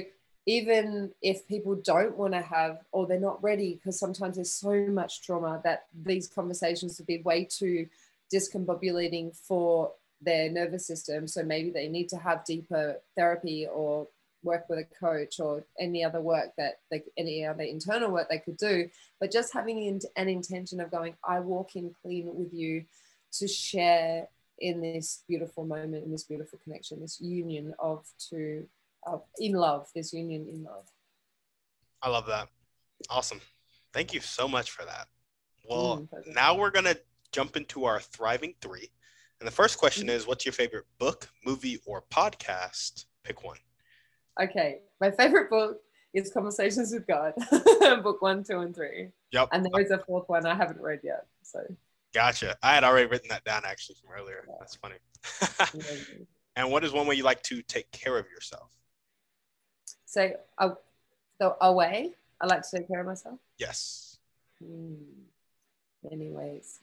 even 0.50 1.12
if 1.22 1.48
people 1.48 1.76
don't 1.76 2.18
want 2.18 2.34
to 2.34 2.42
have 2.42 2.80
or 2.92 3.06
they're 3.06 3.20
not 3.20 3.42
ready 3.44 3.76
because 3.76 4.00
sometimes 4.00 4.36
there's 4.36 4.52
so 4.52 4.88
much 4.88 5.22
trauma 5.22 5.62
that 5.64 5.86
these 6.04 6.28
conversations 6.28 6.98
would 6.98 7.06
be 7.06 7.22
way 7.22 7.46
too 7.46 7.86
discombobulating 8.34 9.38
for 9.38 9.92
their 10.20 10.50
nervous 10.50 10.88
system. 10.88 11.28
So 11.28 11.44
maybe 11.44 11.70
they 11.70 11.88
need 11.88 12.10
to 12.10 12.18
have 12.18 12.46
deeper 12.46 12.96
therapy 13.16 13.68
or 13.72 14.08
work 14.42 14.68
with 14.70 14.80
a 14.80 14.88
coach 15.00 15.40
or 15.40 15.66
any 15.80 16.04
other 16.04 16.20
work 16.20 16.50
that 16.58 16.80
they, 16.90 17.04
any 17.16 17.46
other 17.46 17.62
internal 17.62 18.10
work 18.10 18.28
they 18.28 18.40
could 18.40 18.58
do. 18.58 18.90
But 19.20 19.32
just 19.32 19.54
having 19.54 20.02
an 20.16 20.30
intention 20.30 20.80
of 20.82 20.90
going 20.90 21.14
i 21.24 21.40
walk 21.40 21.76
in 21.76 21.94
clean 22.02 22.32
with 22.34 22.52
you 22.56 22.86
to 23.34 23.48
share 23.48 24.28
in 24.58 24.82
this 24.82 25.24
beautiful 25.28 25.64
moment 25.64 26.04
in 26.04 26.12
this 26.12 26.24
beautiful 26.24 26.60
connection 26.64 27.00
this 27.00 27.22
union 27.22 27.74
of 27.80 28.06
two 28.18 28.68
of 29.06 29.24
in 29.38 29.54
love, 29.54 29.88
this 29.96 30.14
union 30.14 30.48
in 30.48 30.64
love. 30.64 30.86
I 32.02 32.10
love 32.10 32.26
that. 32.28 32.48
Awesome. 33.10 33.42
Thank 33.94 34.14
you 34.14 34.20
so 34.20 34.48
much 34.48 34.72
for 34.72 34.86
that. 34.86 35.08
Well, 35.70 36.08
mm, 36.14 36.34
now 36.34 36.56
we're 36.56 36.72
going 36.72 36.86
to 36.86 37.00
jump 37.32 37.58
into 37.58 37.86
our 37.86 38.00
thriving 38.00 38.54
three. 38.62 38.90
And 39.40 39.48
the 39.48 39.52
first 39.52 39.78
question 39.78 40.08
mm-hmm. 40.08 40.16
is 40.16 40.28
what's 40.28 40.46
your 40.46 40.54
favorite 40.54 40.86
book, 40.98 41.30
movie, 41.46 41.80
or 41.86 42.04
podcast? 42.12 43.06
Pick 43.24 43.44
one. 43.44 43.58
Okay. 44.42 44.80
My 45.00 45.12
favorite 45.12 45.50
book 45.50 45.78
is 46.14 46.32
Conversations 46.32 46.92
with 46.92 47.06
God, 47.08 47.34
book 48.04 48.22
one, 48.22 48.44
two, 48.44 48.60
and 48.60 48.76
three. 48.76 49.10
Yep. 49.32 49.50
And 49.52 49.66
there 49.66 49.82
is 49.82 49.92
a 49.92 50.00
fourth 50.00 50.28
one 50.28 50.46
I 50.46 50.56
haven't 50.56 50.82
read 50.82 51.02
yet. 51.04 51.26
So. 51.44 51.60
Gotcha. 52.14 52.58
I 52.64 52.74
had 52.74 52.84
already 52.84 53.08
written 53.08 53.30
that 53.30 53.44
down 53.44 53.62
actually 53.66 53.96
from 54.02 54.12
earlier. 54.20 54.46
Yeah. 54.48 54.56
That's 54.60 54.76
funny. 54.76 54.96
and 56.56 56.72
what 56.72 56.84
is 56.84 56.92
one 56.92 57.06
way 57.06 57.16
you 57.16 57.24
like 57.24 57.44
to 57.44 57.62
take 57.62 57.92
care 57.92 58.18
of 58.18 58.26
yourself? 58.30 58.72
So, 60.10 60.32
uh, 60.58 60.72
so 61.40 61.56
away, 61.62 62.14
I 62.42 62.48
like 62.48 62.64
to 62.64 62.78
take 62.78 62.88
care 62.88 63.02
of 63.02 63.06
myself. 63.06 63.38
Yes. 63.60 64.18
Hmm. 64.58 64.96
Many 66.10 66.32
ways. 66.32 66.80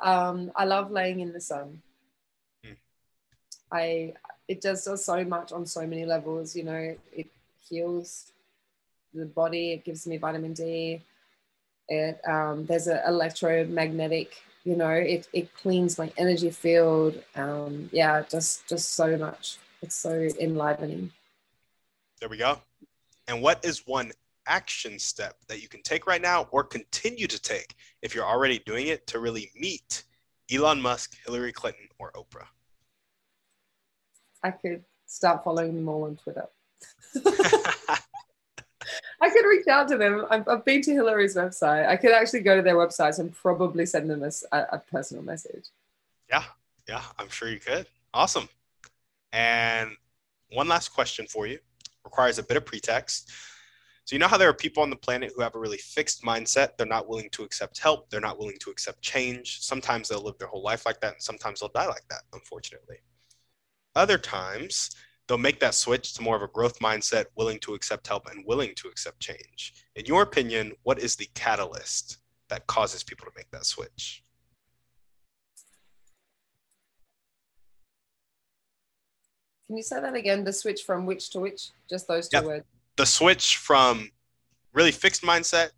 Um, 0.00 0.52
I 0.54 0.64
love 0.64 0.92
laying 0.92 1.18
in 1.18 1.32
the 1.32 1.40
sun. 1.40 1.82
Hmm. 2.64 2.74
I 3.72 4.14
it 4.46 4.60
does, 4.60 4.84
does 4.84 5.04
so 5.04 5.24
much 5.24 5.50
on 5.50 5.66
so 5.66 5.84
many 5.84 6.04
levels. 6.04 6.54
You 6.54 6.62
know, 6.62 6.96
it 7.12 7.26
heals 7.68 8.30
the 9.12 9.26
body. 9.26 9.72
It 9.72 9.84
gives 9.84 10.06
me 10.06 10.16
vitamin 10.16 10.52
D. 10.52 11.02
It 11.88 12.20
um, 12.24 12.66
there's 12.66 12.86
an 12.86 13.00
electromagnetic. 13.04 14.30
You 14.62 14.76
know, 14.76 14.90
it 14.90 15.26
it 15.32 15.52
cleans 15.56 15.98
my 15.98 16.12
energy 16.16 16.50
field. 16.50 17.20
Um, 17.34 17.90
yeah, 17.92 18.22
just 18.30 18.68
just 18.68 18.92
so 18.94 19.16
much. 19.16 19.58
It's 19.82 19.96
so 19.96 20.28
enlivening. 20.38 21.10
There 22.22 22.28
we 22.28 22.36
go. 22.36 22.56
And 23.26 23.42
what 23.42 23.64
is 23.64 23.84
one 23.84 24.12
action 24.46 25.00
step 25.00 25.34
that 25.48 25.60
you 25.60 25.66
can 25.68 25.82
take 25.82 26.06
right 26.06 26.22
now 26.22 26.46
or 26.52 26.62
continue 26.62 27.26
to 27.26 27.42
take 27.42 27.74
if 28.00 28.14
you're 28.14 28.24
already 28.24 28.60
doing 28.64 28.86
it 28.86 29.08
to 29.08 29.18
really 29.18 29.50
meet 29.56 30.04
Elon 30.48 30.80
Musk, 30.80 31.16
Hillary 31.26 31.50
Clinton, 31.50 31.88
or 31.98 32.12
Oprah? 32.12 32.46
I 34.40 34.52
could 34.52 34.84
start 35.04 35.42
following 35.42 35.74
them 35.74 35.88
all 35.88 36.04
on 36.04 36.14
Twitter. 36.14 36.46
I 39.20 39.28
could 39.28 39.44
reach 39.44 39.66
out 39.66 39.88
to 39.88 39.96
them. 39.96 40.24
I've, 40.30 40.46
I've, 40.46 40.64
been 40.64 40.80
to 40.82 40.92
Hillary's 40.92 41.34
website. 41.34 41.88
I 41.88 41.96
could 41.96 42.12
actually 42.12 42.42
go 42.42 42.54
to 42.54 42.62
their 42.62 42.76
websites 42.76 43.18
and 43.18 43.34
probably 43.34 43.84
send 43.84 44.08
them 44.08 44.22
a, 44.22 44.30
a 44.70 44.78
personal 44.78 45.24
message. 45.24 45.64
Yeah, 46.30 46.44
yeah, 46.88 47.02
I'm 47.18 47.30
sure 47.30 47.48
you 47.48 47.58
could. 47.58 47.88
Awesome. 48.14 48.48
And 49.32 49.96
one 50.52 50.68
last 50.68 50.90
question 50.90 51.26
for 51.26 51.48
you 51.48 51.58
requires 52.04 52.38
a 52.38 52.42
bit 52.42 52.56
of 52.56 52.64
pretext. 52.64 53.30
So, 54.04 54.16
you 54.16 54.18
know 54.18 54.26
how 54.26 54.36
there 54.36 54.48
are 54.48 54.54
people 54.54 54.82
on 54.82 54.90
the 54.90 54.96
planet 54.96 55.32
who 55.34 55.42
have 55.42 55.54
a 55.54 55.58
really 55.58 55.78
fixed 55.78 56.24
mindset? 56.24 56.76
They're 56.76 56.86
not 56.86 57.08
willing 57.08 57.30
to 57.30 57.44
accept 57.44 57.78
help. 57.78 58.10
They're 58.10 58.20
not 58.20 58.38
willing 58.38 58.58
to 58.60 58.70
accept 58.70 59.00
change. 59.00 59.60
Sometimes 59.60 60.08
they'll 60.08 60.22
live 60.22 60.38
their 60.38 60.48
whole 60.48 60.62
life 60.62 60.84
like 60.86 61.00
that, 61.00 61.14
and 61.14 61.22
sometimes 61.22 61.60
they'll 61.60 61.68
die 61.68 61.86
like 61.86 62.06
that, 62.10 62.22
unfortunately. 62.32 62.96
Other 63.94 64.18
times, 64.18 64.90
they'll 65.28 65.38
make 65.38 65.60
that 65.60 65.74
switch 65.74 66.14
to 66.14 66.22
more 66.22 66.34
of 66.34 66.42
a 66.42 66.48
growth 66.48 66.80
mindset, 66.80 67.26
willing 67.36 67.60
to 67.60 67.74
accept 67.74 68.08
help 68.08 68.28
and 68.28 68.44
willing 68.44 68.74
to 68.76 68.88
accept 68.88 69.20
change. 69.20 69.74
In 69.94 70.04
your 70.04 70.22
opinion, 70.22 70.72
what 70.82 70.98
is 70.98 71.14
the 71.14 71.28
catalyst 71.34 72.18
that 72.48 72.66
causes 72.66 73.04
people 73.04 73.26
to 73.26 73.32
make 73.36 73.50
that 73.52 73.66
switch? 73.66 74.24
Can 79.72 79.78
you 79.78 79.82
say 79.82 80.02
that 80.02 80.14
again? 80.14 80.44
The 80.44 80.52
switch 80.52 80.82
from 80.82 81.06
which 81.06 81.30
to 81.30 81.40
which? 81.40 81.70
Just 81.88 82.06
those 82.06 82.28
two 82.28 82.42
words. 82.42 82.66
The 82.96 83.06
switch 83.06 83.56
from 83.56 84.10
really 84.74 84.92
fixed 84.92 85.22
mindset 85.22 85.70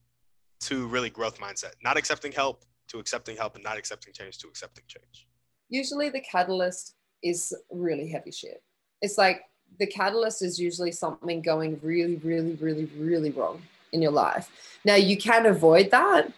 to 0.63 0.89
really 0.89 1.11
growth 1.11 1.39
mindset. 1.39 1.75
Not 1.81 1.97
accepting 1.97 2.33
help 2.33 2.65
to 2.89 2.99
accepting 2.99 3.37
help 3.37 3.55
and 3.55 3.63
not 3.63 3.79
accepting 3.79 4.13
change 4.13 4.39
to 4.39 4.49
accepting 4.49 4.83
change. 4.89 5.29
Usually 5.69 6.09
the 6.09 6.19
catalyst 6.23 6.97
is 7.23 7.55
really 7.71 8.09
heavy 8.09 8.33
shit. 8.33 8.65
It's 9.01 9.17
like 9.17 9.45
the 9.79 9.87
catalyst 9.87 10.43
is 10.43 10.59
usually 10.59 10.91
something 10.91 11.41
going 11.41 11.79
really, 11.81 12.17
really, 12.17 12.55
really, 12.55 12.87
really 12.99 13.31
wrong 13.31 13.63
in 13.93 14.03
your 14.03 14.11
life. 14.11 14.51
Now 14.85 14.97
you 14.97 15.17
can 15.17 15.47
avoid 15.47 15.93
that 15.93 16.33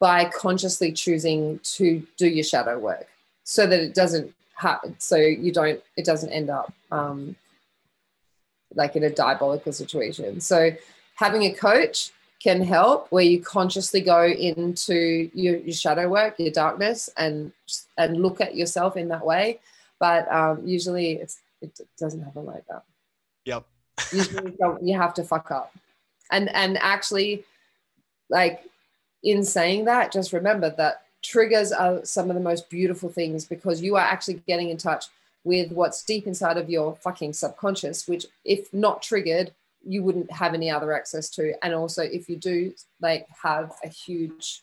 by 0.00 0.30
consciously 0.30 0.92
choosing 0.92 1.60
to 1.74 2.06
do 2.16 2.26
your 2.26 2.42
shadow 2.42 2.78
work 2.78 3.08
so 3.44 3.66
that 3.66 3.80
it 3.80 3.94
doesn't 3.94 4.34
ha- 4.62 4.80
so 4.98 5.16
you 5.16 5.52
don't 5.52 5.80
it 5.96 6.04
doesn't 6.04 6.30
end 6.30 6.48
up 6.48 6.72
um, 6.90 7.36
like 8.74 8.96
in 8.96 9.04
a 9.04 9.10
diabolical 9.10 9.72
situation. 9.72 10.40
So 10.40 10.70
having 11.16 11.42
a 11.42 11.52
coach 11.52 12.12
can 12.42 12.62
help 12.62 13.06
where 13.10 13.24
you 13.24 13.40
consciously 13.40 14.00
go 14.00 14.24
into 14.24 15.30
your, 15.34 15.56
your 15.58 15.74
shadow 15.74 16.08
work, 16.08 16.34
your 16.38 16.52
darkness, 16.52 17.10
and 17.16 17.52
and 17.98 18.20
look 18.22 18.40
at 18.40 18.56
yourself 18.56 18.96
in 18.96 19.08
that 19.08 19.24
way. 19.24 19.60
But 19.98 20.30
um, 20.32 20.66
usually 20.66 21.12
it's 21.12 21.40
it 21.60 21.78
doesn't 21.98 22.22
happen 22.22 22.46
like 22.46 22.66
that. 22.68 22.82
Yep. 23.44 23.64
usually 24.12 24.54
you 24.82 24.96
have 24.96 25.14
to 25.14 25.24
fuck 25.24 25.50
up, 25.50 25.74
and 26.30 26.48
and 26.54 26.78
actually, 26.78 27.44
like 28.30 28.64
in 29.22 29.44
saying 29.44 29.84
that, 29.84 30.12
just 30.12 30.32
remember 30.32 30.70
that 30.78 31.02
triggers 31.22 31.72
are 31.72 32.04
some 32.04 32.28
of 32.30 32.34
the 32.34 32.42
most 32.42 32.68
beautiful 32.68 33.08
things 33.08 33.44
because 33.44 33.80
you 33.80 33.96
are 33.96 34.04
actually 34.04 34.42
getting 34.46 34.70
in 34.70 34.76
touch 34.76 35.06
with 35.44 35.72
what's 35.72 36.04
deep 36.04 36.26
inside 36.26 36.56
of 36.56 36.70
your 36.70 36.96
fucking 36.96 37.32
subconscious, 37.32 38.06
which, 38.06 38.26
if 38.44 38.72
not 38.72 39.02
triggered, 39.02 39.52
you 39.84 40.02
wouldn't 40.02 40.30
have 40.30 40.54
any 40.54 40.70
other 40.70 40.92
access 40.92 41.28
to. 41.30 41.52
And 41.64 41.74
also, 41.74 42.02
if 42.02 42.28
you 42.28 42.36
do 42.36 42.74
like 43.00 43.26
have 43.42 43.72
a 43.84 43.88
huge 43.88 44.62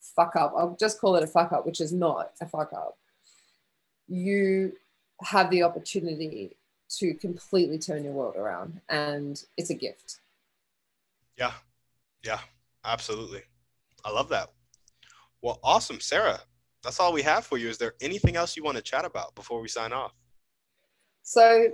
fuck 0.00 0.34
up, 0.34 0.52
I'll 0.56 0.76
just 0.78 1.00
call 1.00 1.16
it 1.16 1.22
a 1.22 1.28
fuck 1.28 1.52
up, 1.52 1.66
which 1.66 1.80
is 1.80 1.92
not 1.92 2.32
a 2.40 2.46
fuck 2.46 2.72
up, 2.72 2.96
you 4.08 4.72
have 5.22 5.50
the 5.50 5.62
opportunity 5.62 6.56
to 6.88 7.14
completely 7.14 7.78
turn 7.78 8.02
your 8.02 8.12
world 8.12 8.34
around. 8.36 8.80
And 8.88 9.42
it's 9.56 9.70
a 9.70 9.74
gift. 9.74 10.18
Yeah. 11.38 11.52
Yeah. 12.24 12.40
Absolutely. 12.84 13.42
I 14.04 14.10
love 14.10 14.28
that. 14.30 14.50
Well, 15.42 15.58
awesome. 15.62 16.00
Sarah, 16.00 16.40
that's 16.82 17.00
all 17.00 17.12
we 17.12 17.22
have 17.22 17.46
for 17.46 17.58
you. 17.58 17.68
Is 17.68 17.78
there 17.78 17.94
anything 18.00 18.36
else 18.36 18.56
you 18.56 18.62
want 18.62 18.76
to 18.76 18.82
chat 18.82 19.04
about 19.04 19.34
before 19.34 19.60
we 19.60 19.68
sign 19.68 19.92
off? 19.92 20.14
So, 21.22 21.72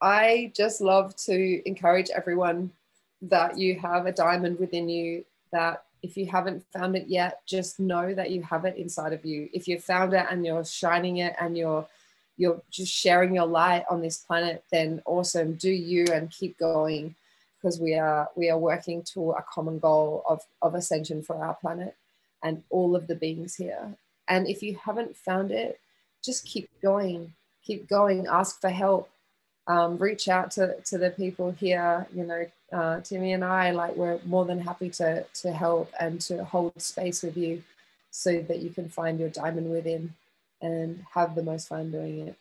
I 0.00 0.52
just 0.56 0.80
love 0.80 1.14
to 1.26 1.62
encourage 1.66 2.10
everyone 2.10 2.72
that 3.22 3.56
you 3.56 3.78
have 3.78 4.06
a 4.06 4.12
diamond 4.12 4.58
within 4.58 4.88
you 4.88 5.24
that 5.52 5.84
if 6.02 6.16
you 6.16 6.26
haven't 6.26 6.64
found 6.72 6.96
it 6.96 7.06
yet, 7.06 7.46
just 7.46 7.78
know 7.78 8.12
that 8.12 8.30
you 8.30 8.42
have 8.42 8.64
it 8.64 8.76
inside 8.76 9.12
of 9.12 9.24
you. 9.24 9.48
If 9.52 9.68
you've 9.68 9.84
found 9.84 10.12
it 10.12 10.26
and 10.28 10.44
you're 10.44 10.64
shining 10.64 11.18
it 11.18 11.34
and 11.40 11.56
you're 11.56 11.86
you're 12.36 12.62
just 12.70 12.92
sharing 12.92 13.34
your 13.34 13.46
light 13.46 13.84
on 13.88 14.00
this 14.00 14.18
planet, 14.18 14.64
then 14.72 15.02
awesome. 15.04 15.54
Do 15.54 15.70
you 15.70 16.06
and 16.12 16.30
keep 16.30 16.58
going 16.58 17.14
because 17.60 17.78
we 17.78 17.94
are 17.94 18.28
we 18.34 18.50
are 18.50 18.58
working 18.58 19.02
to 19.14 19.32
a 19.32 19.42
common 19.42 19.78
goal 19.78 20.24
of, 20.28 20.40
of 20.60 20.74
ascension 20.74 21.22
for 21.22 21.36
our 21.36 21.54
planet 21.54 21.94
and 22.42 22.62
all 22.70 22.96
of 22.96 23.06
the 23.06 23.14
beings 23.14 23.54
here. 23.54 23.94
And 24.28 24.48
if 24.48 24.62
you 24.62 24.76
haven't 24.76 25.16
found 25.16 25.50
it, 25.50 25.80
just 26.24 26.44
keep 26.44 26.68
going, 26.80 27.32
keep 27.64 27.88
going, 27.88 28.26
ask 28.26 28.60
for 28.60 28.70
help, 28.70 29.10
um, 29.66 29.98
reach 29.98 30.28
out 30.28 30.50
to, 30.52 30.76
to 30.82 30.98
the 30.98 31.10
people 31.10 31.50
here. 31.52 32.06
You 32.14 32.24
know, 32.24 32.46
uh, 32.72 33.00
Timmy 33.00 33.32
and 33.32 33.44
I, 33.44 33.70
like, 33.72 33.96
we're 33.96 34.20
more 34.24 34.44
than 34.44 34.60
happy 34.60 34.90
to, 34.90 35.24
to 35.24 35.52
help 35.52 35.92
and 36.00 36.20
to 36.22 36.44
hold 36.44 36.80
space 36.80 37.22
with 37.22 37.36
you 37.36 37.62
so 38.10 38.40
that 38.42 38.58
you 38.60 38.70
can 38.70 38.88
find 38.88 39.18
your 39.18 39.30
diamond 39.30 39.70
within 39.70 40.14
and 40.60 41.04
have 41.12 41.34
the 41.34 41.42
most 41.42 41.68
fun 41.68 41.90
doing 41.90 42.28
it. 42.28 42.36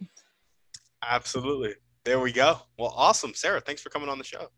Absolutely. 1.03 1.73
There 2.03 2.19
we 2.19 2.31
go. 2.31 2.59
Well, 2.77 2.93
awesome. 2.95 3.33
Sarah, 3.33 3.61
thanks 3.61 3.81
for 3.81 3.89
coming 3.89 4.09
on 4.09 4.17
the 4.17 4.23
show. 4.23 4.49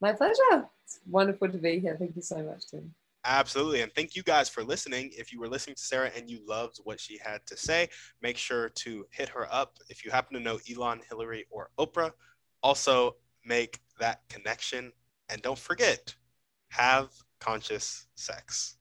My 0.00 0.12
pleasure. 0.12 0.68
It's 0.84 1.00
wonderful 1.08 1.48
to 1.48 1.58
be 1.58 1.78
here. 1.78 1.96
Thank 1.96 2.16
you 2.16 2.22
so 2.22 2.38
much, 2.38 2.68
Tim. 2.70 2.94
Absolutely. 3.24 3.82
And 3.82 3.92
thank 3.92 4.16
you 4.16 4.22
guys 4.22 4.48
for 4.48 4.64
listening. 4.64 5.10
If 5.12 5.32
you 5.32 5.40
were 5.40 5.48
listening 5.48 5.76
to 5.76 5.82
Sarah 5.82 6.10
and 6.16 6.30
you 6.30 6.40
loved 6.46 6.78
what 6.84 6.98
she 6.98 7.18
had 7.18 7.44
to 7.46 7.56
say, 7.56 7.88
make 8.22 8.38
sure 8.38 8.70
to 8.70 9.04
hit 9.10 9.28
her 9.28 9.46
up. 9.52 9.76
If 9.90 10.04
you 10.04 10.10
happen 10.10 10.34
to 10.34 10.42
know 10.42 10.58
Elon, 10.70 11.00
Hillary, 11.08 11.46
or 11.50 11.70
Oprah, 11.78 12.12
also 12.62 13.16
make 13.44 13.78
that 13.98 14.22
connection. 14.28 14.92
And 15.28 15.42
don't 15.42 15.58
forget, 15.58 16.14
have 16.70 17.10
conscious 17.40 18.06
sex. 18.14 18.76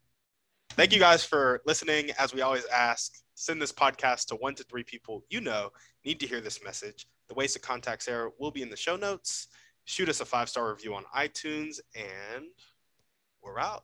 Thank 0.72 0.94
you 0.94 1.00
guys 1.00 1.24
for 1.26 1.62
listening. 1.66 2.12
As 2.18 2.34
we 2.34 2.42
always 2.42 2.66
ask, 2.68 3.12
send 3.36 3.62
this 3.62 3.74
podcast 3.74 4.28
to 4.28 4.36
one 4.36 4.56
to 4.56 4.64
three 4.64 4.84
people 4.84 5.24
you 5.30 5.42
know 5.42 5.70
need 6.06 6.20
to 6.22 6.28
hear 6.28 6.40
this 6.40 6.64
message. 6.64 7.08
The 7.28 7.34
ways 7.34 7.54
to 7.54 7.60
contact 7.60 8.04
Sarah 8.04 8.30
will 8.40 8.52
be 8.52 8.62
in 8.62 8.70
the 8.70 8.78
show 8.78 8.96
notes. 8.96 9.48
Shoot 9.84 10.10
us 10.10 10.22
a 10.22 10.26
five 10.26 10.48
star 10.50 10.70
review 10.70 10.94
on 10.96 11.04
iTunes, 11.16 11.80
and 11.96 12.46
we're 13.42 13.60
out. 13.60 13.84